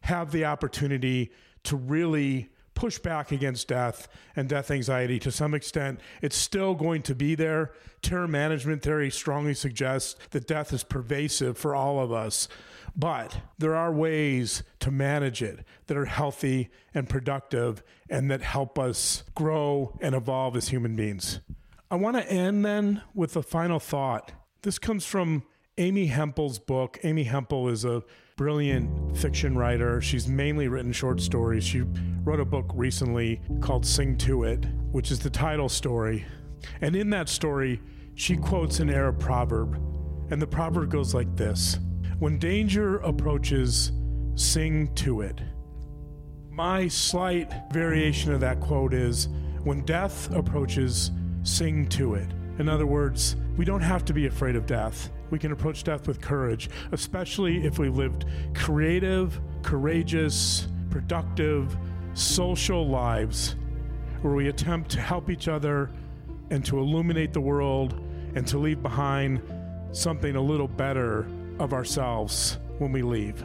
[0.02, 1.30] have the opportunity
[1.64, 4.06] to really push back against death
[4.36, 5.98] and death anxiety to some extent.
[6.22, 7.72] It's still going to be there.
[8.02, 12.46] Terror management theory strongly suggests that death is pervasive for all of us.
[12.98, 18.76] But there are ways to manage it that are healthy and productive and that help
[18.76, 21.38] us grow and evolve as human beings.
[21.92, 24.32] I want to end then with a final thought.
[24.62, 25.44] This comes from
[25.78, 26.98] Amy Hempel's book.
[27.04, 28.02] Amy Hempel is a
[28.36, 30.00] brilliant fiction writer.
[30.00, 31.62] She's mainly written short stories.
[31.62, 31.84] She
[32.24, 36.26] wrote a book recently called Sing to It, which is the title story.
[36.80, 37.80] And in that story,
[38.16, 39.76] she quotes an Arab proverb.
[40.30, 41.78] And the proverb goes like this
[42.18, 43.92] when danger approaches,
[44.34, 45.40] sing to it.
[46.50, 49.28] My slight variation of that quote is
[49.62, 51.12] when death approaches,
[51.44, 52.28] sing to it.
[52.58, 55.10] In other words, we don't have to be afraid of death.
[55.30, 61.76] We can approach death with courage, especially if we lived creative, courageous, productive,
[62.14, 63.54] social lives
[64.22, 65.90] where we attempt to help each other
[66.50, 68.00] and to illuminate the world
[68.34, 69.40] and to leave behind
[69.92, 71.28] something a little better
[71.58, 73.44] of ourselves when we leave.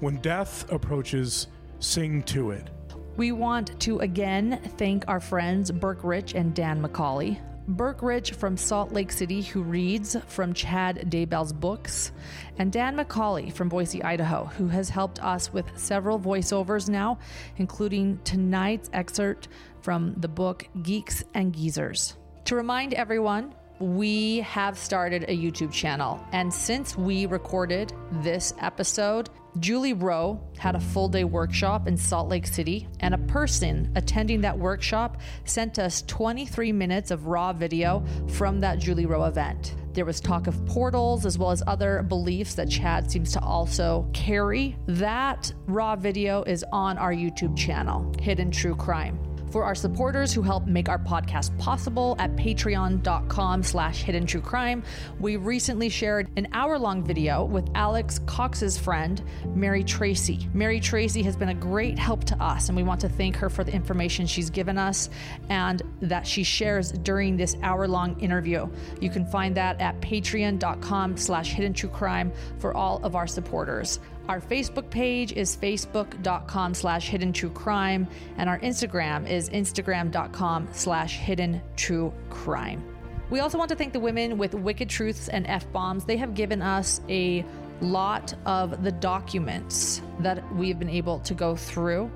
[0.00, 1.48] When death approaches,
[1.78, 2.70] sing to it.
[3.16, 7.38] We want to again thank our friends Burke Rich and Dan McCauley.
[7.66, 12.12] Burke Rich from Salt Lake City, who reads from Chad Daybell's books,
[12.58, 17.18] and Dan McCauley from Boise, Idaho, who has helped us with several voiceovers now,
[17.56, 19.48] including tonight's excerpt
[19.80, 22.16] from the book Geeks and Geezers.
[22.46, 26.24] To remind everyone, we have started a YouTube channel.
[26.32, 27.92] And since we recorded
[28.22, 29.30] this episode,
[29.60, 34.40] Julie Rowe had a full day workshop in Salt Lake City, and a person attending
[34.40, 39.74] that workshop sent us 23 minutes of raw video from that Julie Rowe event.
[39.92, 44.08] There was talk of portals as well as other beliefs that Chad seems to also
[44.12, 44.76] carry.
[44.86, 50.42] That raw video is on our YouTube channel, Hidden True Crime for our supporters who
[50.42, 54.82] help make our podcast possible at patreon.com slash hidden true crime.
[55.20, 59.22] We recently shared an hour-long video with Alex Cox's friend,
[59.54, 60.48] Mary Tracy.
[60.54, 63.48] Mary Tracy has been a great help to us, and we want to thank her
[63.48, 65.08] for the information she's given us
[65.48, 68.68] and that she shares during this hour-long interview.
[69.00, 74.00] You can find that at patreon.com slash hidden true crime for all of our supporters.
[74.26, 81.18] Our Facebook page is facebook.com slash hidden true crime, and our Instagram is instagram.com slash
[81.18, 82.82] hidden true crime.
[83.28, 86.06] We also want to thank the women with Wicked Truths and F Bombs.
[86.06, 87.44] They have given us a
[87.82, 92.10] lot of the documents that we've been able to go through.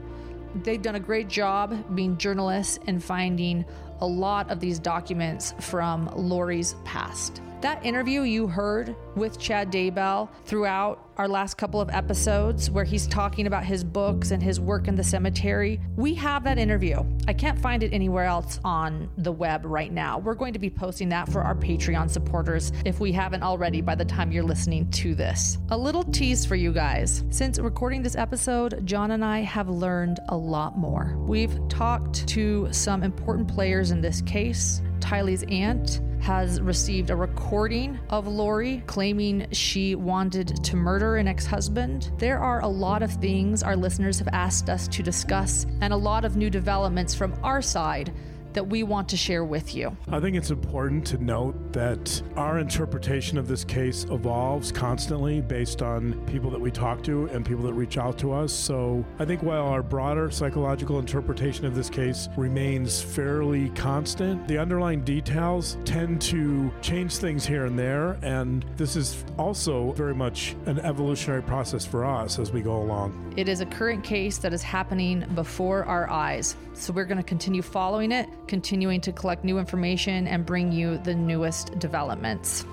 [0.62, 3.66] They've done a great job being journalists and finding
[4.01, 7.43] a lot of these documents from Lori's past.
[7.60, 13.09] That interview you heard with Chad Daybell throughout our last couple of episodes, where he's
[13.09, 17.02] talking about his books and his work in the cemetery, we have that interview.
[17.26, 20.18] I can't find it anywhere else on the web right now.
[20.20, 23.97] We're going to be posting that for our Patreon supporters if we haven't already by
[23.97, 25.59] the time you're listening to this.
[25.70, 27.24] A little tease for you guys.
[27.30, 31.16] Since recording this episode, John and I have learned a lot more.
[31.26, 37.99] We've talked to some important players in this case Tylee's aunt, has received a recording
[38.11, 42.11] of Lori claiming she wanted to murder an ex husband.
[42.19, 45.97] There are a lot of things our listeners have asked us to discuss and a
[45.97, 48.12] lot of new developments from our side
[48.53, 49.97] that we want to share with you.
[50.09, 55.83] I think it's important to note that our interpretation of this case evolves constantly based
[55.83, 58.53] on people that we talk to and people that reach out to us.
[58.53, 64.59] So I think while our broader psychological interpretation of this case remains fairly constant, the
[64.59, 68.19] underlying details tend to change things here and there.
[68.23, 73.35] And this is also very much an evolutionary process for us as we go along.
[73.37, 76.57] It is a current case that is happening before our eyes.
[76.75, 80.99] So we're going to continue following it, continuing to collect new information and bring you
[80.99, 82.65] the newest developments.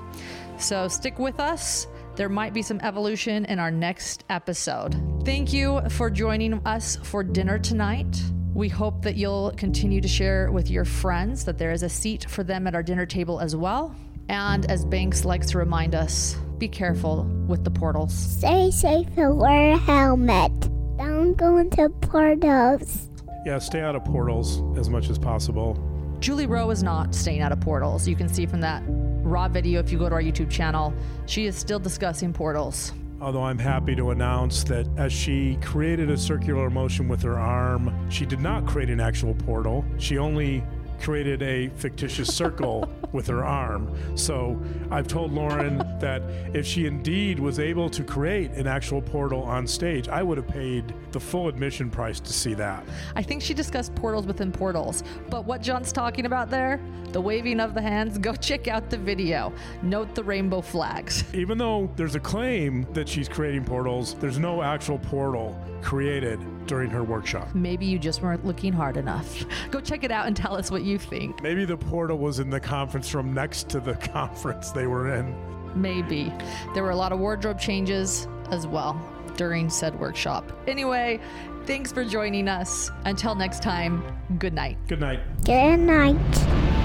[0.57, 1.88] So stick with us.
[2.15, 4.95] There might be some evolution in our next episode.
[5.26, 8.23] Thank you for joining us for dinner tonight.
[8.53, 12.30] We hope that you'll continue to share with your friends that there is a seat
[12.30, 13.93] for them at our dinner table as well.
[14.30, 18.14] And as Banks likes to remind us, be careful with the portals.
[18.14, 20.53] Stay safe and wear a helmet.
[20.97, 23.10] Don't go into portals.
[23.45, 25.77] Yeah, stay out of portals as much as possible.
[26.19, 28.07] Julie Rowe is not staying out of portals.
[28.07, 30.91] You can see from that raw video if you go to our YouTube channel.
[31.27, 32.91] She is still discussing portals.
[33.22, 37.93] Although I'm happy to announce that as she created a circular motion with her arm,
[38.09, 39.85] she did not create an actual portal.
[39.99, 40.63] She only
[41.01, 43.95] created a fictitious circle with her arm.
[44.17, 44.59] So
[44.91, 46.22] I've told Lauren that
[46.53, 50.47] if she indeed was able to create an actual portal on stage, I would have
[50.47, 52.84] paid the full admission price to see that.
[53.15, 56.80] I think she discussed portals within portals, but what John's talking about there,
[57.11, 59.53] the waving of the hands, go check out the video.
[59.81, 61.23] Note the rainbow flags.
[61.34, 66.89] Even though there's a claim that she's creating portals, there's no actual portal created during
[66.89, 67.47] her workshop.
[67.53, 69.45] Maybe you just weren't looking hard enough.
[69.71, 71.41] Go check it out and tell us what you think.
[71.41, 75.33] Maybe the portal was in the conference room next to the conference they were in.
[75.79, 76.33] Maybe.
[76.73, 78.99] There were a lot of wardrobe changes as well
[79.37, 80.51] during said workshop.
[80.67, 81.19] Anyway,
[81.65, 82.89] thanks for joining us.
[83.05, 84.03] Until next time,
[84.39, 84.77] good night.
[84.87, 85.19] Good night.
[85.45, 86.84] Good night.